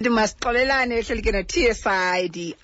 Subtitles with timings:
[0.00, 2.54] ndimasixolelane ehleli ke no-tsi di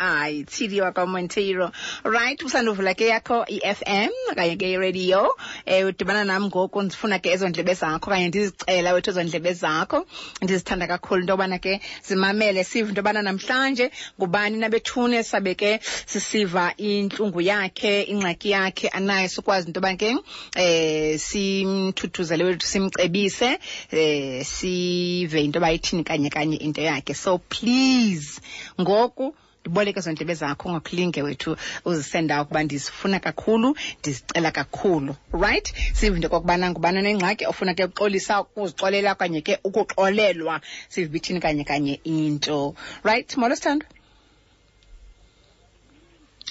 [0.44, 1.72] td wakwamonteiro
[2.04, 5.22] right usanduvula ke yakho i-fm okanye ke iradio
[5.66, 10.06] um udibana nam ngoku ndifuna ke ezo ndlebe zakho okanye ndizicela wethu ezo ndlebe zakho.
[10.42, 13.90] Ndizithanda kakhulu into yobana ke zimamele sive into yobana namhlanje
[14.20, 21.18] ngubani nabethune sabe ke sisiva intlungu yakhe ingxaki yakhe anayo sikwazi into yobana ke um
[21.18, 23.58] simthuthuzele wethu simcebise
[23.92, 28.40] um sive into yoba ithini kanye kanye into yakhe so please
[28.80, 35.66] ngoku ndiboleke ezo ndlebe zakho ngakulinge wethu uzisenda ukuba ndizifuna kakhulu ndizicela kakhulu right?
[35.92, 40.60] Sive into kokubana ngubana nengxaki ofuna ke uxolisa ukuzixolela okanye ke ukuxolelwa.
[40.88, 43.36] Sive bithini kanye kanye into right?
[43.36, 43.88] Molo sithandwa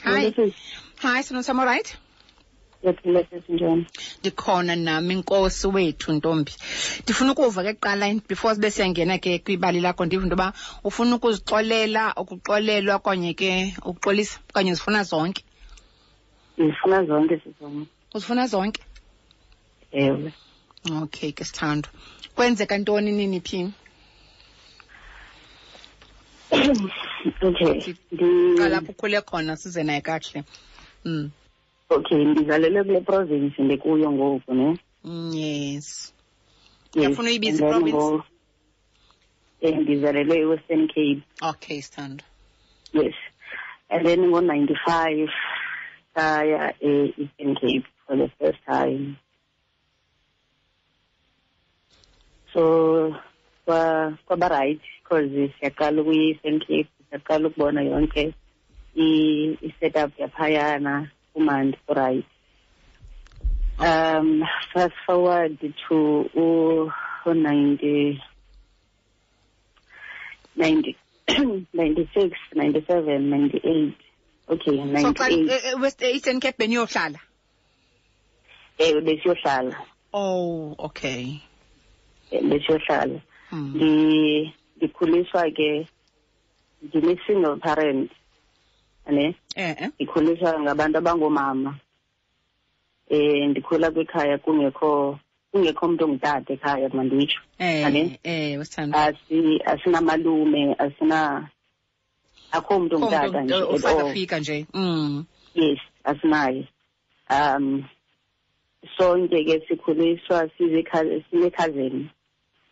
[0.04, 0.54] hayi
[1.02, 1.24] hi.
[1.24, 1.98] Sino sam right?
[4.20, 6.54] Ndikhona nam inkosi wethu ntombi
[7.04, 12.14] ndifuna ukuva ke kuqala before sibe siyangena ke kwibali lakho ndiva into yoba ufuna ukuzixolela
[12.22, 15.44] ukuxolelwa okanye ke ukuxolisa okanye zifuna zonke
[16.58, 17.90] ndifuna zonke sizonke.
[18.14, 18.82] uzifuna zonke
[19.92, 20.34] Ewe.
[21.04, 21.90] okay ke sithando
[22.36, 23.70] kwenzeka ntoni nini phi
[27.48, 27.94] okay.
[28.58, 30.44] qala Ndi apho ukhule khona size naye kakuhle
[31.06, 31.32] mm.
[31.92, 34.78] Okay ndizalelwe kule province ndikuyo ngoku ne.
[35.04, 36.14] Mm, yes
[36.96, 37.98] Yes, Uyafuna uyibize and then iprovince?
[37.98, 38.24] ngo-
[39.62, 41.22] Eh ndizalelwe eWestern Cape.
[41.42, 42.28] okay sithandwa
[42.94, 43.16] Yes.
[43.90, 45.30] And then ngo-95
[46.16, 49.16] saya e-Eastern Cape for the first time.
[52.54, 53.16] So
[53.66, 58.34] kwa kwaba right because siyaqala ukuyi-Eastern Cape siyaqala ukubona yonke
[58.96, 62.26] i- i-setup yaphayana kumandi right.
[63.80, 64.44] Um
[64.74, 65.58] fast forward
[65.90, 66.92] to u
[67.26, 68.22] 90
[70.56, 70.98] 90
[71.74, 73.94] 96 97 98
[74.50, 77.20] okay so xa 98 eh, eh, west eh, eastern cape beniyohlala
[78.78, 79.76] eh besiyohlala
[80.14, 81.40] oh okay.
[82.32, 83.22] Eh, besiyohlala
[83.52, 83.74] mm.
[83.76, 85.88] ndi ndikhuliswa ke
[86.82, 88.12] ndine single parent
[89.06, 89.90] ane eh, eh.
[89.96, 91.78] ndikhuliswa ngabantu abangomama
[93.10, 95.20] eh ndikhula kwikhaya kungekho
[95.52, 98.20] kungekho umuntu ongutata ekhaya manditsho Eh, Ane?
[98.24, 101.50] eh, wesithandwa asi asinamalume asina
[102.52, 103.64] akho umuntu ongutata nje all.
[103.76, 105.26] ufakafika nje mm.
[105.56, 106.68] yes asinaye
[107.30, 107.84] um
[108.98, 110.50] sonke ke sikhuliswa
[111.30, 112.10] sinekhazeni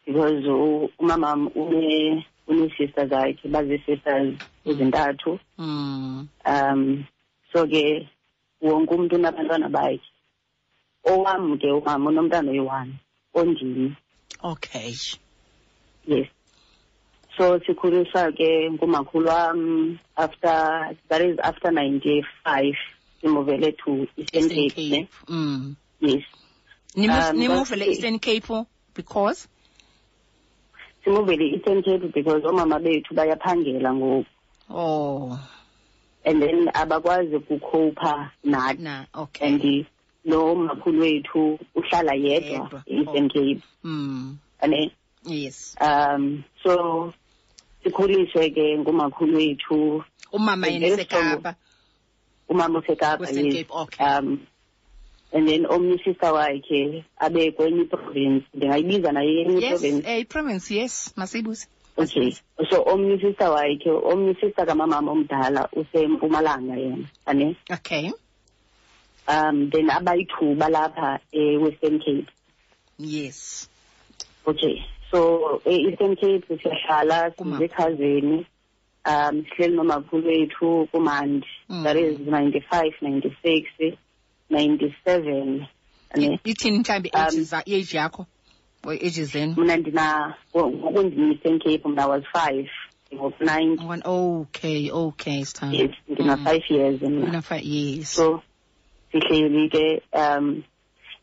[0.06, 5.40] because u- umama une une-sister zakhe bazi-sisters ezintathu.
[5.58, 6.28] Mm.
[6.46, 7.06] um
[7.54, 8.08] so ke
[8.62, 10.02] wonke umuntu unabantwana bakhe.
[11.06, 12.94] Owam ke umama unomntana oyi-one
[13.34, 13.96] ondini
[14.44, 14.94] okay.
[16.08, 16.28] Yes.
[17.38, 22.76] So sikhuliswa ke ngumakhulu wam after that is after ninety-five
[23.22, 25.08] simuvele to eastern cape ne?
[25.28, 25.76] mm.
[26.02, 26.24] yes.
[26.96, 29.48] Nimu- Um, nimuvele but- eastern cape because
[31.10, 34.26] simuvele i-eastern cape because omama bethu bayaphangela ngoku.
[34.70, 35.40] Oh.
[36.24, 38.80] And then abakwazi ukukhopha nathi.
[38.80, 39.48] Na okay.
[39.48, 39.86] And
[40.26, 44.38] lo makhulu wethu uhlala yedwa e-eastern cape mm.
[44.62, 44.92] ane?
[45.26, 45.76] Yes.
[45.82, 47.14] Um so
[47.84, 50.04] sikhuliswe ke ngumakhulu wethu.
[50.32, 51.56] Umama yena esekapa?
[52.50, 53.66] Umama usekapa yes.
[53.70, 54.06] Okay.
[54.06, 54.40] um
[55.34, 60.76] and then omnye usista wakhe abe kwenye iprovince ndingayibiza naye yenye eh, iprovince yes iprovince
[60.76, 61.68] yes masiyibuze
[61.98, 62.36] okay.
[62.70, 67.56] So omnye usista wakhe omnye usista kamamama omdala usempumalanga yena ane?
[67.70, 68.12] Okay.
[69.28, 72.32] Um then abayithuba lapha eh, e-western cape.
[72.98, 73.70] Yes.
[74.48, 74.86] Okay.
[75.12, 78.46] So eh, e-eastern cape siyahlala sizekhazeni
[79.06, 81.84] um sihleli nomakhulu wethu kumandi mm.
[81.84, 83.68] that is ninety five ninety six
[84.50, 85.68] 97
[86.16, 88.26] ne ithini mhlambi um, ages age yakho?
[88.84, 92.68] Or ages zenu mina ndina ngokundiyise ecape mna was 5
[93.14, 96.76] ngo-90 okay okay stan yes ngina-five mm.
[96.76, 98.42] years mna yes so
[99.12, 100.64] sihleli ke um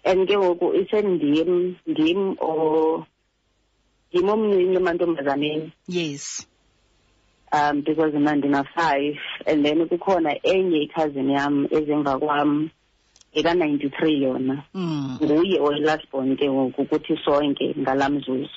[0.05, 3.06] and ke ngoku isendim ndim or
[4.12, 6.47] ndim omncinci emantombazaneni yes.
[7.53, 12.71] Um because mna ndina-five and then kukhona enye ikhazini yam ezemva kwam.
[13.32, 14.64] Eka-ninety-three yona.
[14.75, 15.19] Mm.
[15.23, 18.49] nguye oyi-last born ke ngoku kuthi sonke ngala mzuzu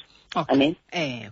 [0.47, 1.29] ane eh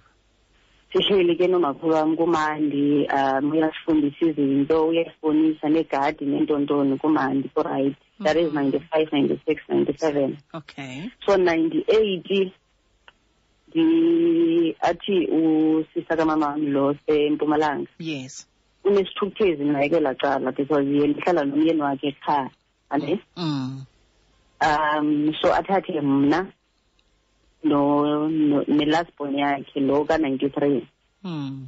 [0.93, 7.95] sihleli ke nomakhulu wam kumandi um uyasifundisa izinto uyasibonisa negadi nentontoni kumandi kuright.
[8.19, 8.55] That is Mhm.
[8.55, 10.37] ninety-five ninety-six ninety-seven.
[10.53, 11.11] Okay.
[11.25, 12.51] So ninety-eight
[14.81, 18.47] athi usisa kamamam lo sempumalanga yes.
[18.83, 22.49] Unesithukuthezi naye kwelaa cala because ye ndihlala nomyeni wakhe ekhaya.
[22.89, 23.85] Ane mm.
[24.59, 26.51] Um so athathe mna
[27.63, 30.87] no, no nelasbon yakhe lo ka-ninety-three.
[31.23, 31.67] Mm.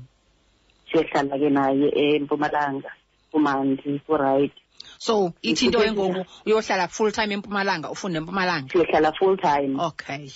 [0.90, 2.90] Siyohlala ke naye empumalanga
[3.32, 4.54] kumandi kuright
[4.98, 8.70] so ithi into engoku uyohlala full time empumalanga ufunde empumalanga?
[8.72, 10.30] Siyohlala full time okay.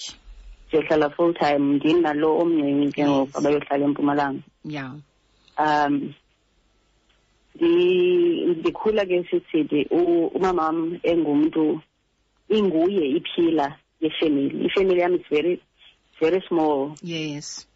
[0.72, 4.44] Siyohlala full time ndim nalo omncinci ke ngoku abayohlala empumalanga.
[4.64, 4.94] Yeah.
[5.58, 6.14] Um
[7.62, 9.88] ndikhula ke sisithi
[10.36, 11.82] umamam engumntu
[12.50, 15.62] inguye iphila yefemily ifemily yam is very
[16.20, 16.96] very small.
[17.02, 17.68] Yes.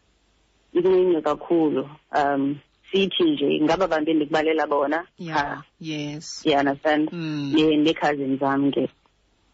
[0.74, 1.90] Incinci kakhulu.
[2.16, 2.60] Um
[2.92, 6.42] sithi nje ngaba bantu endikubalela bona yeah yes.
[6.46, 7.10] you understand?
[7.12, 7.54] Mm.
[7.54, 8.90] Ne- nee-cousins zam ke.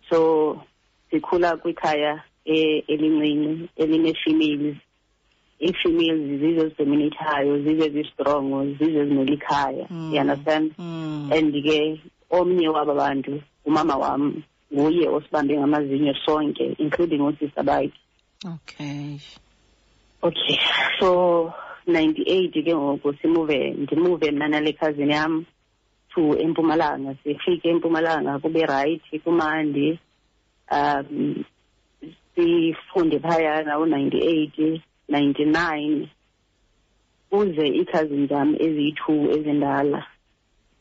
[0.09, 0.61] So
[1.11, 4.77] sikhula kwikhaya e- elincinci elinee-females
[5.63, 10.13] ii-females zizo ezidominathayo zizo ezistrongo zizo ezimele ikhaya Mm.
[10.13, 10.71] you understand?
[10.77, 11.29] Mm.
[11.33, 14.43] And ke omnye waba bantu umama wam
[14.73, 17.93] nguye osibambe ngamazinyo sonke including oosista bakhe.
[18.45, 19.17] Okay.
[20.21, 20.59] Okay
[20.99, 21.53] so
[21.87, 25.45] 98 ke ngoku simuve ndimuve mna nale cousin yam
[26.15, 29.99] to empumalanga sifike empumalanga kube right kumandi.
[30.71, 31.43] Um
[32.35, 34.81] sifunde phayana u-98
[35.17, 36.07] 99
[37.29, 40.05] kuze ii-cousin zam eziyi-two ezindala.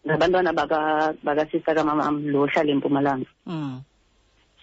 [0.06, 3.26] Ngabantwana baka- bakasista kamamam lo ohlala empumalanga.
[3.46, 3.81] Mm.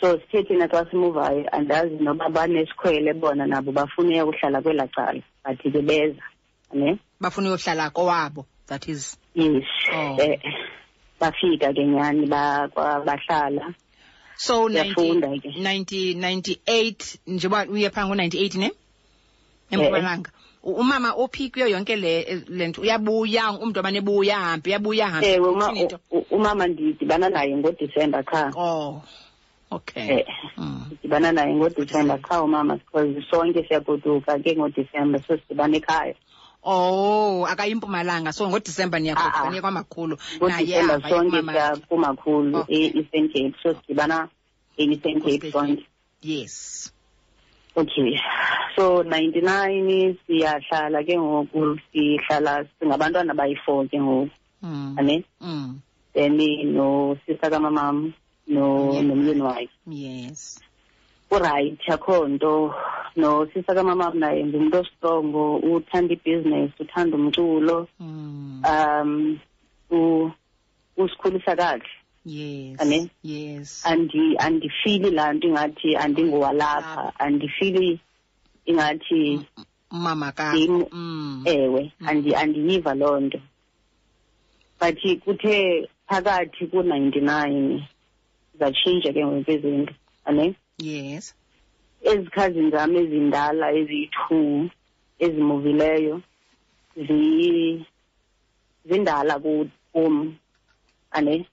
[0.02, 5.22] So sithe thina xa simuvayo andazi noba banesikhwele bona nabo bafuna ukuhlala kwelaa cala.
[5.46, 6.22] But ke beza
[6.74, 9.18] ne bafuna uyohlala kowabo that is.
[9.36, 9.64] Yes.
[9.94, 10.18] Oh.
[10.22, 10.40] eh,
[11.20, 13.74] bafika ke nyani ba- kwa- bahlala.
[14.36, 15.50] So 90, Siyafunda ke.
[15.58, 18.72] 90 98 njengoba uye phaa ngo-98 ne?
[19.72, 20.32] Empumalanga
[20.64, 25.50] umama ophi kuyo yonke le le nto uyabuya umntu amane ebuya ahambe uyabuya ahambe ewe
[25.50, 26.00] uma- Uthini into?
[26.12, 29.02] u- umama ndidibana naye ngodisemba qha oh
[29.72, 30.26] okay eh
[30.58, 30.84] mm.
[30.88, 36.16] ndidibana naye ngodisemba qha umama because sonke siyagoduka ke ngodisemba so sidibana ekhaya
[36.64, 39.50] oh akayimpumalanga so ngodisemba Ah, niyagoduka ah.
[39.50, 41.86] niye kwamakhulu naye ahamba sonke kumama siya wakhe.
[41.88, 42.76] kumakhulu Okay.
[42.92, 44.28] e-eastern cape so sidibana
[44.78, 45.52] e-eastern cape Hospital.
[45.52, 45.86] sonke
[46.22, 46.92] yes
[47.80, 48.20] okay
[48.76, 54.30] so 99 siyahlala ke ngoku sihlala singabantwana bayi-four ke ngoku
[54.64, 54.96] mm.
[55.00, 55.80] ane Mm.
[56.14, 56.38] then
[56.76, 58.14] nosista kamamam
[58.48, 59.04] no Yeah.
[59.06, 60.60] nomyeni wakhe yes
[61.32, 62.74] uright akho nto
[63.16, 68.64] nosista kamamam naye ngumntu ostrongo uthanda ibhizinesi uthanda umculo mm.
[68.66, 69.40] um
[69.92, 70.32] u-
[70.98, 71.86] usikhulisa kakuhle
[72.30, 72.80] yes.
[72.82, 73.10] Ane?
[73.24, 73.82] yes.
[73.86, 77.20] Andi andifili laa nto ingathi andingowalapha.
[77.20, 78.00] Andifili
[78.66, 79.42] ingathi
[79.92, 80.54] umama ka
[80.92, 81.44] mm.
[81.46, 83.40] ewe andi andiyiva loo nto.
[84.80, 87.88] But kuthe phakathi ku-ninety-nine
[88.60, 89.94] zatshintsha ke ngoku izinto
[90.26, 91.34] ane yes.
[92.02, 94.70] Ezi cousins zam ezindala eziyi-two
[95.20, 96.16] ezimuvileyo
[96.96, 97.86] zi-
[98.88, 100.36] zindala ku- kum.
[101.12, 101.46] Ane mm.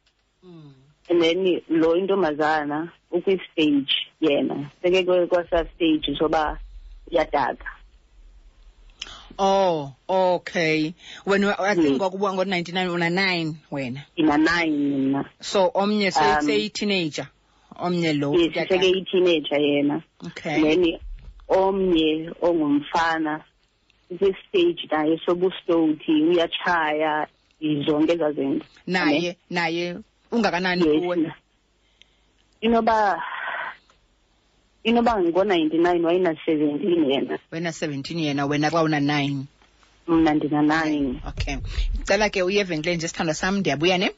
[1.08, 4.70] And then lo intombazana ukwi-stage yena.
[4.82, 6.58] Seke kwe- kwasaa stage soba
[7.10, 7.64] uyadaka.
[9.38, 10.94] Oh okay.
[11.26, 11.98] Wena i think Yes.
[11.98, 14.00] kwakubuka ngo-99 una-9 wena?
[14.16, 17.26] Ina-nine mna so omnye Um, seyi-teenager
[17.76, 18.68] omnye lo yes uyadala.
[18.68, 20.02] seke i-teenager yena.
[20.26, 20.62] Okay.
[20.62, 20.98] Then
[21.48, 23.44] omnye ongumfana
[24.18, 27.26] kwi-stage naye sobustoti uyatshaya
[27.86, 29.96] zonke ezaa zinto naye naye
[30.32, 31.32] ungakanani kuwe?
[32.60, 33.22] inoba
[34.84, 37.38] inoba ngo-ninety-nine wayena-seventeen yena.
[37.52, 39.44] Wena 17 yena wena xa una-9
[40.06, 41.20] mna ndina-nine.
[41.28, 41.56] Okay.
[42.00, 44.10] Icela ke uye evenkileni nje sithandwa sam ndiyabuya ne?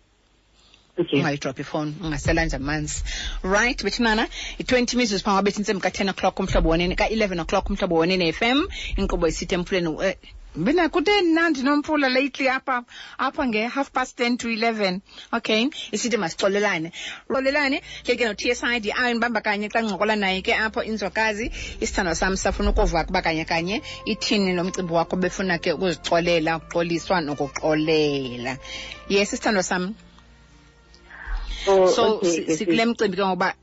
[0.98, 1.18] Okay.
[1.18, 3.04] Ungayidrop ifowuni ungaselanje amanzi.
[3.42, 8.32] Right bethinana i-twenty mizuzu phambi bethi ntsembi ka-ten o'clock umhlobo wonene ka-eleven o'clock umhlobo wonene
[8.32, 9.88] FM inkqubo isithi emfuleni
[10.56, 12.84] mbina kute nandi nomfula lately apha
[13.18, 15.00] apha nge-half past ten to eleven
[15.32, 15.68] okay?
[15.92, 16.92] Isithi masixolelane
[17.28, 21.50] xolelane ke ke no-t s i ayo ndibamba kanye xa ncokola naye ke apho inzwakazi
[21.80, 27.20] isithandwa sam safuna ukuva kuba kanye kanye ithini lo mcimbi wakho befuna ke ukuzixolela ukuxoliswa
[27.20, 28.58] nokuxolela.
[29.08, 29.94] Yes isithandwa sam.
[31.64, 32.20] So, so
[32.56, 33.54] sikule mcimbi ke ngoba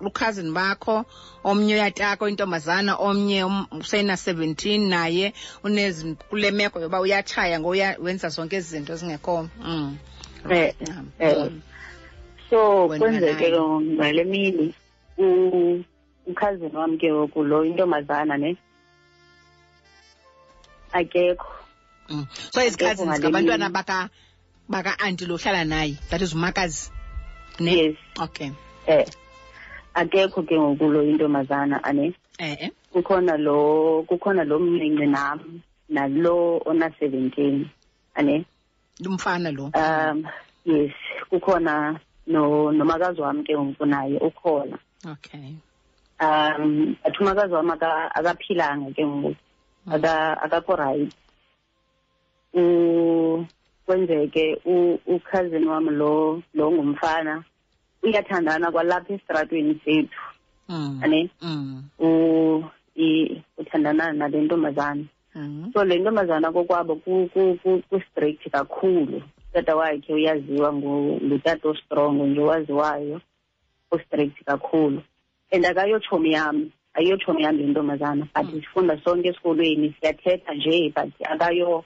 [0.00, 1.04] ukhazini bakho
[1.44, 3.44] omnye uyatako intombazana omnye
[3.80, 9.96] usena 17 naye unezi kule meko yoba uyatshaya ngoya wenza zonke ezi zinto zingekho mm.
[10.50, 11.08] Eh, Mm.
[11.18, 11.36] eh.
[11.38, 11.60] Mm.
[12.50, 13.80] so kwenzeke naye.
[13.80, 14.74] ngale mini
[16.26, 18.56] ukhazini wami ke ngoku lo intombazana ne
[20.92, 21.46] akekho
[22.08, 22.26] Mm.
[22.52, 24.08] so his cousins ngabantwana baka
[24.68, 26.90] baka auntie lo hlala naye that is umakazi
[27.60, 28.50] ne yes okay
[28.86, 29.06] eh
[29.94, 32.14] akekho ke ngoku lo intombazana ane?
[32.38, 37.64] Eh eh kukhona lo kukhona lo mncinci nam nalo ona 17
[38.14, 38.44] ane?
[39.06, 39.70] Umfana lo.
[39.74, 40.26] Um
[40.64, 40.92] yes
[41.30, 44.78] kukhona no nomakazi wami ke ngoku naye ukhona.
[45.06, 45.54] Okay.
[46.20, 49.36] Um but umakazi wami aka- akaphilanga ke ngoku.
[49.90, 51.12] Aka akakho right.
[52.54, 53.46] U
[53.86, 57.44] kwenzeke u cousin wami lo lo ngumfana.
[58.02, 60.20] Uyathandana kwalapha esitratweni sethu.
[60.68, 61.00] Mm.
[61.04, 61.30] Ane?
[61.42, 61.82] Mm.
[63.58, 65.04] Uthandana nale ntombazana.
[65.34, 65.70] Mm.
[65.72, 69.22] So le ntombazana kokwabo ku- ku- ku- ku-strict kakhulu.
[69.52, 73.20] Tata wakhe uyaziwa ngu- ngutata ostrong nje owaziwayo.
[73.92, 75.02] U-strict kakhulu.
[75.52, 78.28] And akayotshomi yam ayiyotshomi yam le ntombazana.
[78.34, 81.84] But sifunda sonke esikolweni siyathetha nje but akayo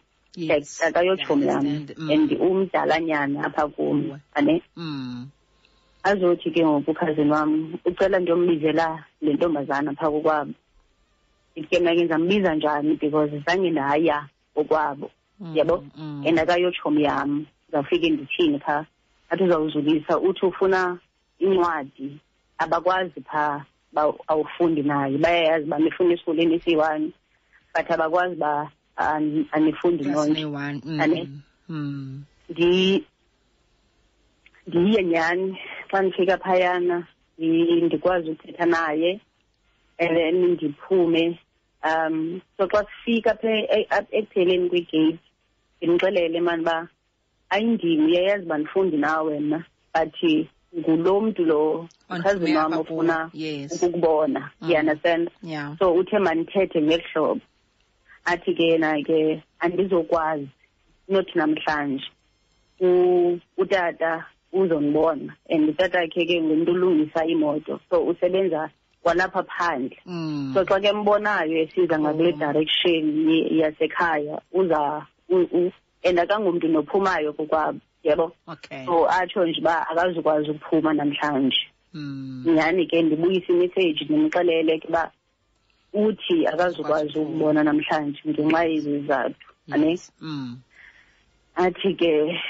[0.86, 1.94] akayotshomi yam understand.
[1.98, 2.10] Mm.
[2.10, 4.62] and umdalanyana apha kum ane
[6.04, 10.52] azothi ke ngoku ukhazini wam ucela ndiyombizela le ntombazana phaa kokwabo
[11.56, 16.24] ndithi ke mna ke ndizambiza njani because zange ndaya kokwabo mm, yabo mm.
[16.26, 18.84] and akayotshomi yam ndizawufike ndithini phaa
[19.30, 20.98] athi uzawuzulisa uthi ufuna
[21.38, 22.18] incwadi
[22.58, 23.64] abakwazi phaa
[24.26, 25.18] awufundi naye.
[25.18, 27.12] Bayayazi uba nifuna esikolweni esiyi-one
[27.74, 28.70] but abakwazi uba
[29.52, 30.30] anifundi nonke.
[30.86, 31.28] mm, Ane?
[34.66, 35.58] Mm ndi ndiye nyhani
[35.90, 37.06] xa ndifika phayana
[37.38, 39.20] ndi- ndikwazi uthetha naye
[39.98, 41.38] and then ndiphume
[41.84, 45.18] um so xa sifika apha e- apha ekupheleni kwegate
[45.82, 46.88] ndimxelele mani uba
[47.50, 50.44] ayindim uyayazi uba ndifundi nawe mna but
[50.78, 53.72] ngulo mntu lo ukhazini wam apha ofuna kuwe, yes.
[53.82, 54.50] ukukubona.
[54.60, 54.70] Mm.
[54.70, 55.30] you understand?
[55.42, 55.76] Yeah.
[55.78, 57.40] So uthe mandithethe ngeli hlobo
[58.24, 60.48] athi ke yena ke andizokwazi
[61.08, 62.04] not namhlanje.
[62.80, 67.80] U- utata uzondibona and utata akhe ke ngumntu ulungisa imoto.
[67.90, 68.70] So usebenza
[69.02, 69.98] kwalapha phandle.
[70.06, 70.54] Mm.
[70.54, 72.38] So xa ke mbonayo esiza ngakule Oh.
[72.38, 75.72] direction ye- yasekhaya uza u- u-
[76.04, 78.84] and akangumntu nophumayo kokwabo yabo okay.
[78.86, 81.66] So atsho nje uba akazukwazi ukuphuma namhlanje.
[81.94, 82.44] Mm.
[82.46, 85.10] Nyhani ke ndibuyise imessage ndimxelele ke uba
[85.92, 89.90] uthi akazukwazi Akazukwazi ukubona namhlanje ngenxa yezizathu ane?
[89.90, 90.12] Yes.
[90.20, 90.56] mm.
[91.56, 92.40] Athi ke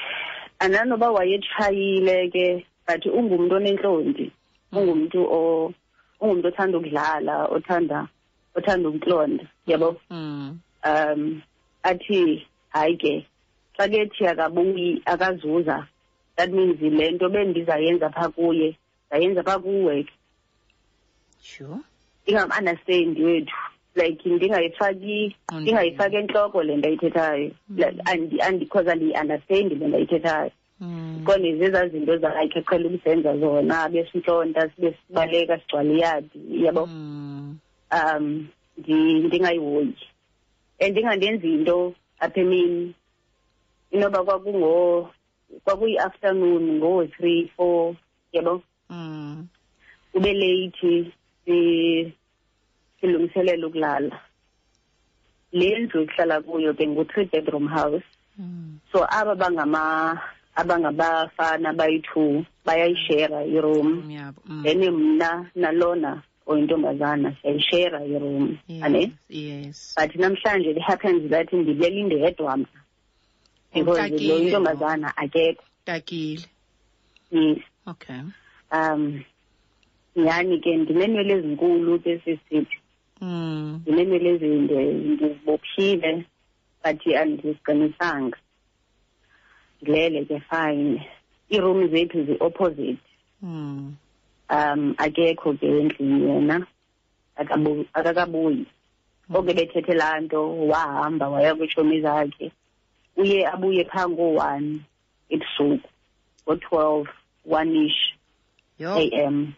[0.64, 4.26] ananoba wayetshayile ke but ungumntu onentlonti
[4.72, 5.72] ungumntu o
[6.20, 8.08] ungumntu othanda ukudlala othanda
[8.56, 9.96] othanda ukuntlonta yabo?
[10.10, 11.42] Mm um
[11.82, 13.14] athi hayi ke
[13.76, 15.86] xa kethi akabuyi akazuza
[16.36, 18.76] that means le nto bendizayenza phaa kuye
[19.08, 20.02] ndayenza phaa kuwe.
[20.04, 20.12] Ke
[21.42, 21.78] sure.
[22.26, 23.56] Ingam-understandi wethu.
[23.94, 25.62] Like ndingayifaki Qondile.
[25.62, 27.50] ndingayifaki entloko le nto ayithethayo.
[27.76, 30.50] Like andi- andi- because andiyi-understandi le nto ayithethayo.
[30.80, 31.22] Mm.
[31.24, 36.86] Kone zezaa zinto zakhe qhela ukuzenza zona besintlonta sibe sibaleka sigcwale iyadi yabo?
[36.86, 37.58] Mm.
[37.92, 38.48] Um
[38.80, 39.94] ndi- ndingayihoyi
[40.80, 42.94] and ndingandenzi into apha emini.
[43.90, 45.10] Inoba kwakungo
[45.64, 47.94] kwakuyi-afternoon ngoo-three four
[48.32, 48.62] yabo?
[48.90, 49.46] Mm.
[50.14, 50.32] Ube
[53.04, 54.20] silungiselela ukulala.
[55.52, 58.04] Le ndlu ekuhlala kuyo ke ngu-three bedroom house.
[58.38, 58.78] Mm.
[58.92, 60.20] So aba bangama
[60.56, 64.08] abangabafana bayi-two bayayishera iroom.
[64.08, 64.62] Mm mm.
[64.62, 69.12] Then mna nalona oyintombazana siyayishera iroom ane?
[69.28, 72.80] Yes but namhlanje it happens that ndibuyela indedwa mna.
[73.74, 75.62] Because lo intombazana akekho.
[75.86, 76.46] Takile
[77.30, 78.20] yes okay.
[78.72, 79.24] Um
[80.16, 82.78] nyhani ke ndineenwele ezinkulu ke sisithi
[83.24, 86.24] mm ndineenwele ezinde ndizibophile
[86.84, 88.36] but andiziqinisanga.
[89.82, 91.06] Ndilele ke fine.
[91.50, 93.04] Iiroom zethu zi-opposite.
[93.42, 93.94] Mm
[94.50, 96.66] um akekho ke endlini yena.
[97.36, 98.66] Akabu- akakabuyi.
[99.34, 102.52] Oke bethethe laa nto wahamba waya kwiitshomi zakhe.
[103.16, 104.80] Uye abuye phaa ngoo-one
[105.30, 105.88] ebusuku
[106.46, 107.08] ngo-twelve
[107.50, 108.00] one-ish
[108.78, 109.52] yo a.m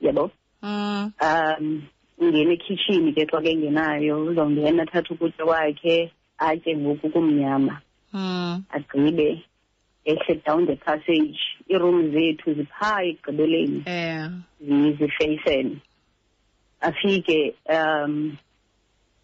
[0.00, 0.30] yabo
[0.62, 1.82] mm um
[2.20, 7.80] ungena ekhitshini ke xa ke engenayo uzawungena athathe ukutya kwakhe atye ngoku kumnyama.
[8.12, 9.42] Mm agqibe
[10.04, 11.38] ehle down the passage
[11.70, 13.82] iiroom zethu ziphaa ekugqibeleni.
[13.86, 14.28] Eh.
[14.60, 15.76] Zi- zifeyisene.
[16.80, 18.36] Afike um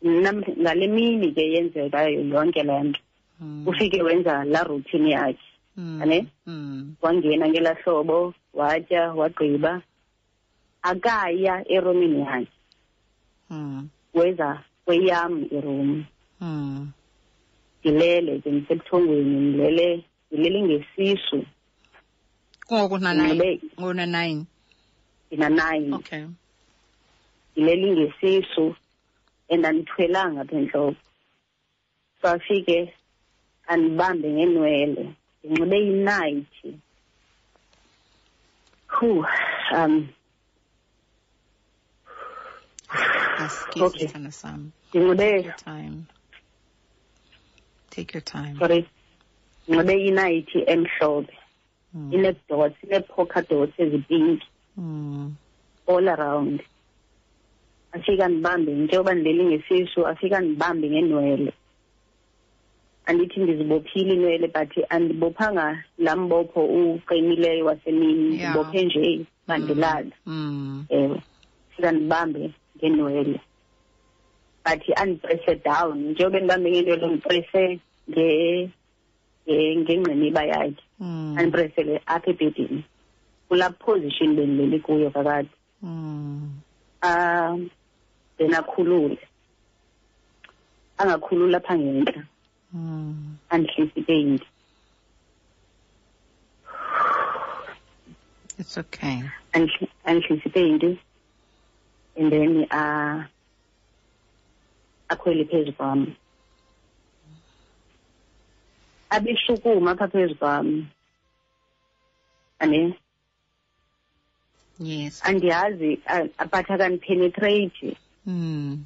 [0.02, 3.00] nam- ngale mini ke yenzekayo yonke le nto.
[3.40, 5.38] Mm ufike wenza laa routine yakhe
[5.76, 6.26] mm ane?
[6.46, 9.82] mm wangena ngelaa hlobo watya wagqiba
[10.82, 12.46] akaya eromini yakhe.
[12.46, 12.53] Mm.
[14.14, 16.04] Weza kweyam iroom
[16.40, 16.90] Mm.
[17.84, 21.46] ndilele ke ndisebuthongweni ndilele ndilele ngesisu.
[22.66, 22.98] Kungoku
[23.80, 24.46] ngona-nine
[25.30, 26.24] ndina-nine okay.
[27.56, 28.76] Ndilele ngesisu
[29.50, 30.96] and andithwelanga apha entloko
[32.22, 32.94] so afike
[33.66, 35.14] andibambe ngeenwele.
[35.44, 36.78] Ndinxibe inayithi
[39.00, 39.24] Whew,
[39.76, 40.08] um
[43.44, 44.30] askize Okay.
[44.30, 46.06] sam take your time.
[47.90, 48.58] Take your time.
[48.58, 48.86] Sorry.
[49.68, 51.32] Ndinxibe inayithi emhlophe
[51.94, 52.12] Mm.
[52.12, 54.46] ine-dots ine-polka dots ezipinki
[55.86, 56.62] all around
[57.92, 61.52] afika ndibambe njengoba ndilele ngesisu afika ndibambe ngeenwele
[63.06, 68.36] andithi ndizibophile iinwele but andibophanga laa mbopho uqinileyo wasemini.
[68.36, 70.86] Ndibophe nje bandilala Mm.
[70.88, 71.22] ewe.
[71.76, 72.52] Fika ndibambe
[72.90, 73.40] ngeenwele
[74.64, 78.68] but andiprese down njengoba ndibambe ngeenwele ndiprese nge-
[79.48, 81.34] nge- ngengqiniba yakhe Mm.
[81.38, 82.84] andipresele apha ebhedini
[83.48, 85.48] kulaa position bendilele kuyo kakade
[85.82, 86.50] Mm.
[87.02, 87.70] um
[88.38, 89.18] then akhulule
[90.98, 92.22] angakhulula apha ngentla
[92.72, 93.36] Mm.
[93.50, 94.46] andihlise ipeyinti
[98.58, 99.18] It's okay.
[99.52, 100.98] Andihli- andihlise ipeyinti
[102.16, 103.24] and then uh,
[105.08, 106.14] akhwele phezu kwam
[109.10, 110.86] abeshukuma apha phezu kwam
[112.58, 112.94] ane
[114.78, 115.22] Yes.
[115.24, 118.84] andiyazi uh, but akandipenetrate Mm.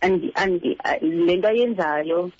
[0.00, 2.30] andi andi a- le nto ayenzayo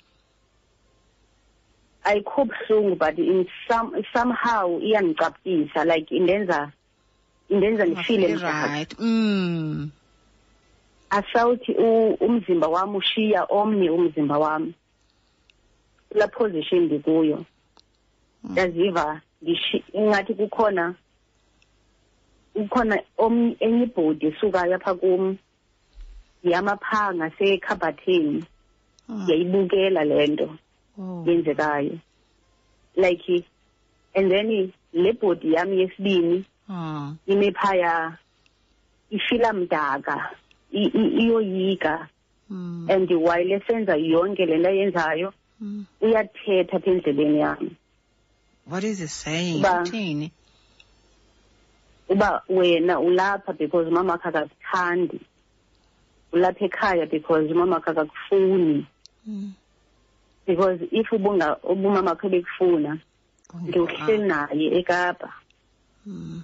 [2.03, 6.71] ayikho buhlungu but in some somehow iyandicapukisa like indenza
[8.03, 8.99] Feel mdaka right.
[8.99, 9.89] Mm.
[11.09, 11.71] asawuthi
[12.19, 14.73] umzimba wami ushiya omnye umzimba wami
[16.09, 17.45] kulaa position ndikuyo
[18.43, 18.51] Mm.
[18.51, 20.95] ndaziva ndishi- ingathi kukhona
[22.53, 23.01] kukhona
[23.59, 25.37] enye ibhodi esukayo apha kum
[26.43, 28.43] yama phaa ngasekhabhatheni
[29.09, 29.25] Mm.
[30.03, 30.49] le nto
[30.99, 31.23] Oh.
[31.27, 31.97] yenzekayo
[32.95, 33.43] like
[34.15, 37.13] and then le bhodi yami yesibini Ah.
[37.27, 38.17] ime phaya
[39.09, 40.29] ifila mdaka
[40.71, 42.07] i- i- iyoyika
[42.49, 42.87] Mm.
[42.89, 45.85] and while esenza yonke le nto ayenzayo Mm.
[46.01, 47.71] uyathetha apha endlebeni yami
[48.69, 49.59] What is he saying?
[49.59, 50.31] Uba- Uthini?
[52.09, 55.19] uba wena ulapha because umama wakho akakuthandi
[56.33, 58.85] ulapha ekhaya because umama wakho akakufuni
[59.27, 59.53] Mm.
[60.47, 62.97] because if ubunga ubumama wakho bekufuna
[63.61, 65.33] ndiwuhleli naye ekapa
[66.05, 66.43] Mm.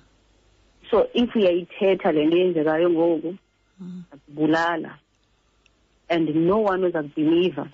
[0.96, 3.36] So if uyayithetha le nto yenzekayo ngoku
[4.14, 4.98] akubulala
[6.10, 7.68] and no one uza kubhiliva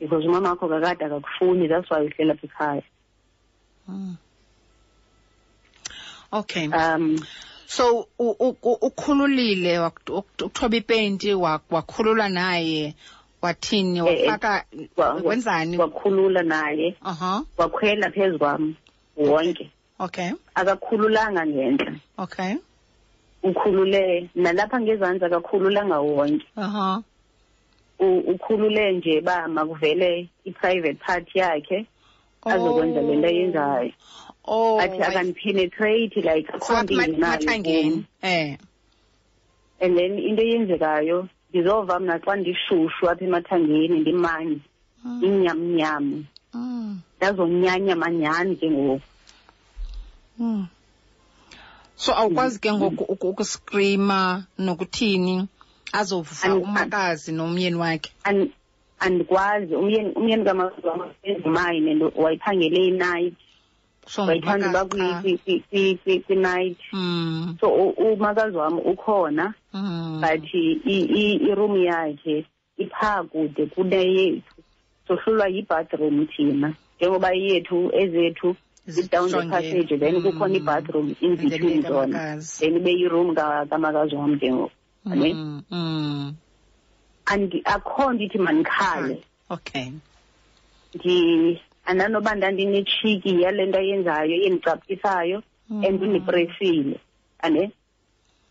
[0.00, 2.82] because umama wakho kakade akakufuni that's why uhlela apha ekhaya
[3.88, 4.16] Mm.
[6.32, 6.68] Okay.
[6.68, 7.18] um
[7.66, 12.94] So ukhululile ukuthoba ipenti wakhulula naye
[13.42, 14.64] wathini Eh, wafaka
[14.96, 15.78] wa- wa- wenzani?
[15.78, 17.44] wakhulula naye Aha.
[17.56, 18.74] wakhwela phezu kwam
[19.16, 20.30] wonke Okay.
[20.54, 22.56] akakhululanga ngentla Okay.
[23.42, 27.02] ukhulule nalapha ngezantsi akakhululanga wonke Aha.
[28.00, 31.86] Ukhulule nje ba makuvele i-private part yakhe
[32.46, 33.92] azokwenza le nto ayenzayo
[34.50, 34.80] Oh.
[34.80, 37.90] athi akandipenetrate like akho So nto apha ingenayo mathangeni.
[37.90, 38.04] kum.
[38.22, 38.56] Eh.
[39.80, 44.60] and then into eyenzekayo ndizova mna xa ndishushu apha emathangeni ndimanzi
[45.04, 45.24] Mm.
[45.24, 47.00] inyamnyam Mm.
[47.16, 49.00] ndazonyanya manyani ke ngoku
[50.38, 50.66] Mm.
[51.96, 55.48] So awukwazi ke ngoku uku- ukuscreama nokuthini
[55.92, 58.10] azova Ani- umakazi nomyeni wakhe.
[58.24, 58.50] An-
[59.00, 63.36] andikwazi umyeni umyeni kamazimayine and wayiphangele inayithi
[64.06, 66.20] So wayithanda uba ngumakazi cha.
[66.26, 67.56] kwinayithi Mm.
[67.60, 70.20] so u- umakazi wam ukhona Mm.
[70.20, 72.46] but i- i- iroom yakhe
[72.78, 74.62] iphaa kude kuneyethu
[75.08, 78.56] sohlulwa yi-bathroom thina njengoba iyethu ezethu
[78.88, 79.50] i-down the Zijonge.
[79.50, 80.56] passage then kukhona Mm.
[80.56, 82.58] i-bathroom in And then between ibe zona kamakazi.
[82.60, 84.70] then ibe yiroom ka- kamakazi wam ke ngoku
[85.04, 85.32] ne?
[85.32, 85.62] Mm.
[85.70, 86.34] Mm.
[87.26, 89.16] Andi- akho nto ithi mandikhale
[89.50, 89.92] Okay.
[90.94, 96.96] ndi andanoba ndandinetshiki yale nto ayenzayo endicaphukisayo and undipresile
[97.44, 97.72] ane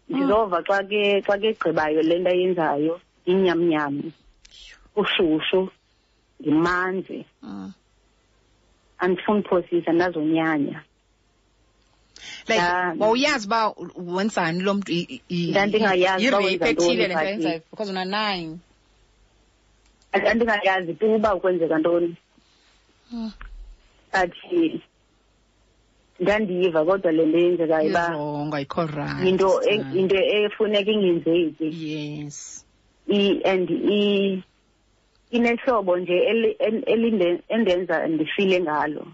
[0.10, 2.94] ndizova xa ke xa ke gqibayo le nto ayenzayo
[3.26, 4.12] inyamnyam
[4.96, 5.70] ushushu
[6.40, 7.74] ndimanzi Mm.
[9.00, 10.84] Andifuni phosisa ndazonyanya
[12.48, 12.94] like Yeah.
[13.00, 17.20] wawuyazi uba wenzani lo mntu i- i- Ndandingayazi uba yi-rape wenza ntoni, ethile le nto
[17.24, 18.58] but- yenzayo because una nine
[20.20, 22.16] ndandingayazi tu uba kwenzeka ntoni
[23.12, 23.32] Mm.
[24.14, 24.34] but
[26.20, 29.98] ndandiyiva kodwa le nto yenzekayo uba irongo ayikho right yinto e- sister.
[30.00, 32.66] into efuneka ingenzeki yes
[33.10, 34.44] I- and i-
[35.32, 36.18] inehlobo nje
[37.48, 39.08] endenza ndifile ngalo.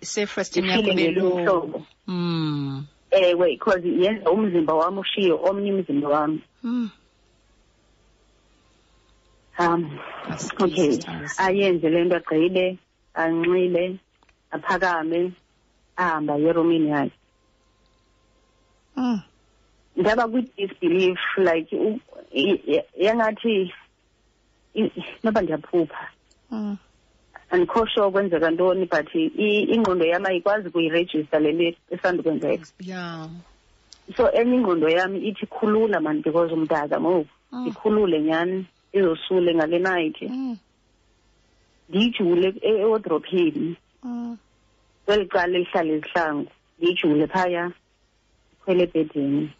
[0.00, 6.90] Self-esteem ndifile yakho uhlobo mm ewe because yenza umzimba wami ushiye omnye umzimba wami mm
[9.58, 9.98] um
[10.60, 10.98] okay.
[11.38, 12.78] Ayenze le nto agqibe
[13.14, 13.96] anxile
[14.50, 15.32] aphakame
[15.96, 17.18] ahamba yeromini yakhe.
[18.96, 19.20] Mm
[19.98, 21.76] ndaba kwi-disbelief like
[22.96, 23.72] yangathi
[25.24, 26.08] noba ndiyaphupha
[26.50, 26.76] mm.
[27.50, 33.28] Andikho sure kwenzeka ntoni but i- ingqondo yam ayikwazi kuyirejista le nto esandukwenzeka yeah
[34.16, 37.60] so enye ingqondo yam ithi khulula mani because umdaka moku Mm.
[37.62, 40.22] ndikhulule nyhani izosule ngale night.
[40.22, 40.56] Mm.
[41.88, 44.36] Ndiyijule e- ewodrophini mm.
[45.06, 47.70] Kweli cala elihlala izihlangu ndiyijule phaya
[48.64, 49.50] khwele ebhedini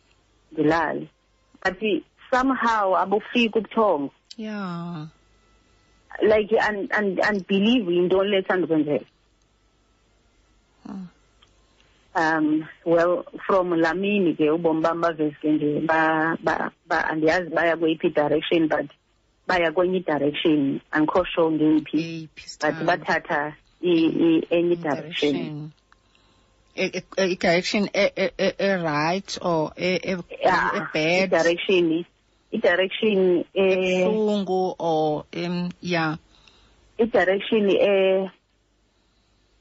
[0.53, 1.09] ndilale
[1.65, 5.07] but somehow abufiki ubuthongo yeah.
[6.23, 9.05] Like and and and believe into lesanda kwenzeka
[10.89, 11.09] Mm.
[12.15, 18.09] um well from lamini ke ubomi bam baveske nje ba ba ba andiyazi baya kweyiphi
[18.15, 18.87] direction but
[19.47, 25.33] baya kwenye direction andikho sure ngeyiphi Eyiphi but bathatha enye direction.
[25.33, 25.73] direction.
[27.19, 32.05] I-direction e-right or e-bad direction
[32.53, 36.17] i-direction eh ebuhlungu or um yeah
[36.99, 38.31] i-direction eh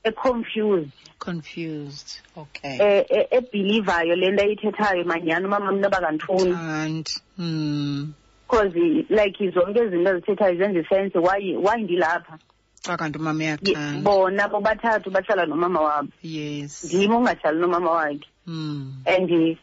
[0.06, 0.91] e-confused.
[1.19, 2.78] Confused okay.
[2.80, 8.13] Eh eh, ebelievayo lento ayithethayo manyani umama mna bakandifuni and hmm.
[8.47, 8.73] Because
[9.10, 12.39] like zonke izinto ezithethayo zenza isense why why ndilapha
[12.84, 16.10] xa kanti umama Ye- uyathanda bona bobathathu bahlala nomama wabo.
[16.23, 16.84] Yes.
[16.84, 18.28] Ndim ungahlali nomama wakhe.
[18.45, 18.93] Hmm.
[19.06, 19.58] And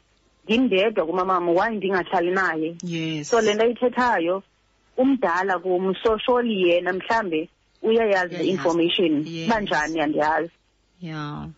[0.44, 2.76] ndimndedwa kumamam why ndingahlali naye.
[2.82, 3.28] Yes.
[3.28, 4.42] So le nto ayithethayo
[4.96, 7.48] umdala kum so surely yena mhlambe
[7.82, 8.48] uyayazi Uyayazi.
[8.48, 9.26] i-information.
[9.26, 9.48] Yes.
[9.50, 10.50] banjani andiyazi.
[11.00, 11.48] Yeah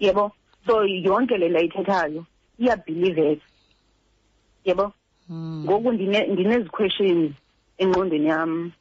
[0.00, 0.32] yebo?
[0.66, 2.24] So yonke le nto ayithethayo
[2.58, 3.42] iyabhiliveka
[4.64, 4.92] yebo?
[5.28, 5.64] Hmm.
[5.64, 7.32] Ngoku ndine- ndinezi-questions
[7.78, 8.72] engqondweni yam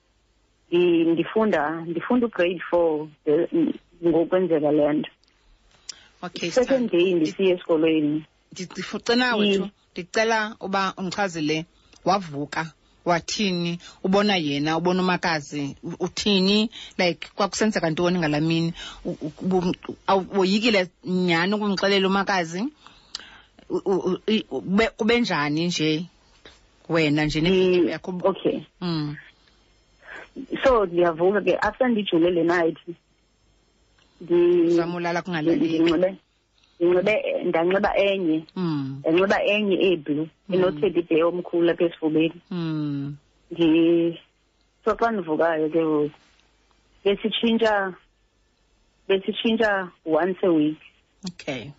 [0.72, 3.08] Ndi- ndifunda ndifunda ugrade four
[4.06, 5.12] ngokwenzeka le nto.
[6.22, 8.26] Okay second day ndisiya esikolweni.
[9.36, 9.70] Wethu Mm.
[9.92, 11.66] ndicela uba undichazele
[12.06, 12.72] wavuka
[13.06, 13.80] wathini?
[14.04, 16.70] Ubona yena ubona umakazi uthini?
[16.98, 18.74] Like kwakusenzeka ntoni ngalaa mini?
[20.36, 22.64] Woyikile nyhani ukumxelela umakazi?
[24.98, 26.06] Kube njani nje
[26.90, 28.22] wena nje ne- yakho?
[28.24, 28.60] okay.
[28.82, 29.16] Mm.
[30.64, 32.78] So ndiyavuka ke after ndijule le night
[34.22, 36.16] ndi- uzamulala
[36.80, 38.44] ndinxibe ndanxiba enye.
[38.56, 42.42] Mm ndanxiba enye eblue enoteddy bear omkhulu apha esifubeni.
[42.52, 43.16] Mm
[43.52, 44.20] ndi
[44.86, 45.82] so xa ndivukayo ke
[47.04, 47.94] besitshintsha
[49.08, 50.78] besitshintsha once a week.
[51.28, 51.72] Okay.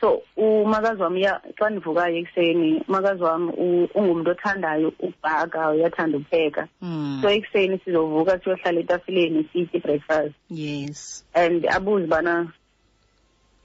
[0.00, 6.68] So umakazi wam uya- xa ndivukayo ekuseni umakazi wam u- ungumntu othandayo ukubhaka uyathanda ukupheka.
[6.82, 11.24] Mm so ekuseni sizovuka siyohlala etafileni sitye ibreakfast yes.
[11.34, 12.52] And abuze ubana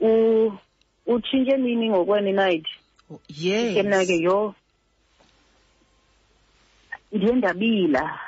[0.02, 0.54] u-
[1.06, 2.66] utshintshe nini ngokweni night
[3.30, 3.74] yes.
[3.74, 4.56] Ke mna ke yho
[7.12, 8.20] ndiye ndabila.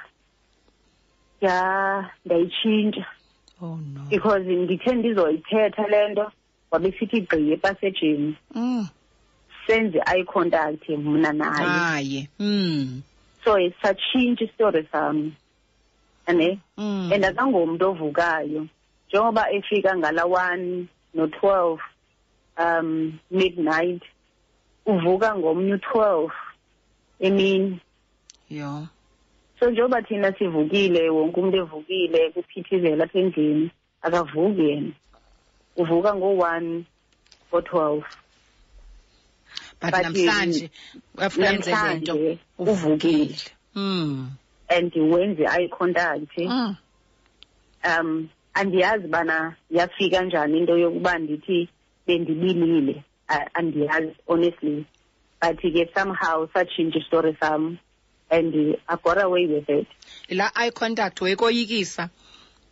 [1.41, 3.05] Ya ndayitshintsha.
[3.61, 4.01] Oh no.
[4.09, 6.31] Because ndithe ndizoyithetha le nto
[6.71, 8.87] wabe sithi gqiye epasejini mm.
[9.67, 11.67] Senze eye contact mna naye.
[11.67, 13.01] Haye mm.
[13.43, 15.31] So satshintsha isitori sam.
[16.27, 17.11] Ane mm.
[17.13, 18.67] And akangomntu ovukayo.
[19.09, 21.79] Njengoba efika ngala one no-twelve
[22.57, 24.01] um midnight
[24.85, 26.33] uvuka ngomnye u-twelve
[27.19, 27.79] emini
[28.49, 28.87] yo.
[29.59, 33.71] So njengoba thina sivukile wonke umuntu evukile kuphithizela apha endlini
[34.01, 34.91] akavuki yena.
[35.77, 36.85] Uvuka ngo-one
[37.49, 38.03] ngo-twelve.
[39.81, 40.69] But But namhlanje
[41.17, 43.23] uyafuna yenze le nto namhlanje uvukile.
[43.23, 43.37] uvukile.
[43.75, 44.31] Mm
[44.69, 46.37] and wenze eye contact.
[46.37, 46.77] Mm
[47.85, 51.69] um andiyazi bana yafika njani into yokuba ndithi
[52.07, 53.03] bendibilile.
[53.53, 54.85] Andiyazi honestly.
[55.41, 57.79] But ke somehow satshintsha isitori sam
[58.31, 59.87] and i got away with it.
[60.29, 62.09] La eye contact wekoyikisa.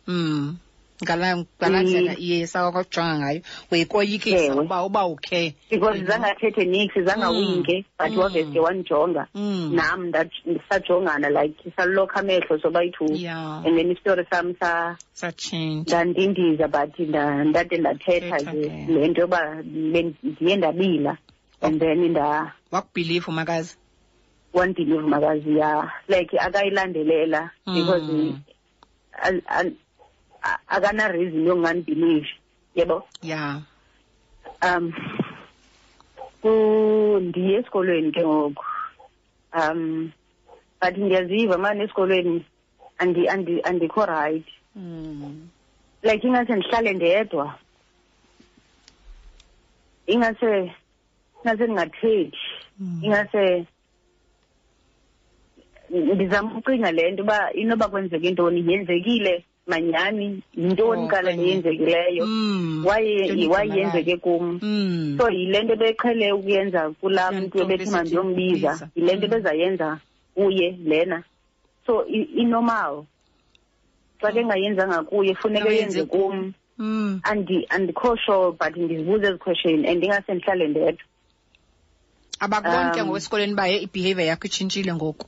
[0.06, 0.56] Mm
[1.02, 1.86] ngala ngala Mm.
[1.88, 3.40] ndlela yes akwajonga ngayo
[3.72, 4.60] uyikoyikisa Ewe.
[4.64, 7.28] uba uba ukhe because zange athethe nix zange Mm.
[7.28, 8.18] awinke but Mm.
[8.18, 9.74] waveske wandijonga Mm.
[9.74, 16.68] nam ndat- sajongana like salokha amehlo sobayi-two yeah and then isitori sam sa satshintsha ndandindiza
[16.68, 18.92] but nda- ndade ndathetha Thetha ke ke.
[18.92, 21.16] le nto yoba le- ndiye ndabila
[21.62, 23.76] and then nda wakubhiliva umakazi
[24.54, 28.04] wandilive makazi ya like akayilandelela because
[30.42, 30.48] Mm.
[30.48, 32.28] al- al- a- akana-reason yokungandibelieve
[32.74, 33.60] yebo yeah
[34.62, 34.92] um
[36.42, 38.64] ku ndiye esikolweni ke ngoku
[39.54, 40.10] um
[40.80, 42.44] but ndiyaziva mane esikolweni
[42.98, 45.48] andi andi andikho right mm.
[46.02, 47.58] like ingase ndihlale ndedwa
[50.06, 50.72] ingase
[51.44, 52.38] ingase ndingathethi
[52.78, 53.00] Mm.
[53.04, 53.66] ingase
[55.90, 62.26] ndizama ucinga le nto uba inoba kwenzeke intoni yenzekile manyani yintoni Oh, kala okanye- leyenzekileyo
[62.26, 62.86] Mm.
[62.86, 63.78] waye Into waye edingakalayo.
[63.80, 65.16] yenzeke kum Mm.
[65.20, 68.88] so yile nto beqhele ukuyenza kulaa Laa mntu nto ebethe besithi mandiyombiza mbiza.
[68.96, 69.32] yile nto Mm.
[69.32, 69.88] bezayenza
[70.34, 71.22] kuye lena
[71.86, 73.04] so i- inormal
[74.20, 77.20] xa ke ngayenzanga kuye funeka Ayenze yenze kum Mm.
[77.22, 81.04] andi andikho sure but ndizibuza ezi question and ingase ndihlale ndedwa
[82.40, 85.26] abakuboni ke Um, ngokwesikolweni uba ye i-behavior yakho itshintshile ngoku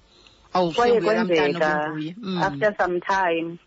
[0.51, 2.43] kwaye awusenguyela mntana kwenzeka obunguye Mm.
[2.43, 3.59] after some time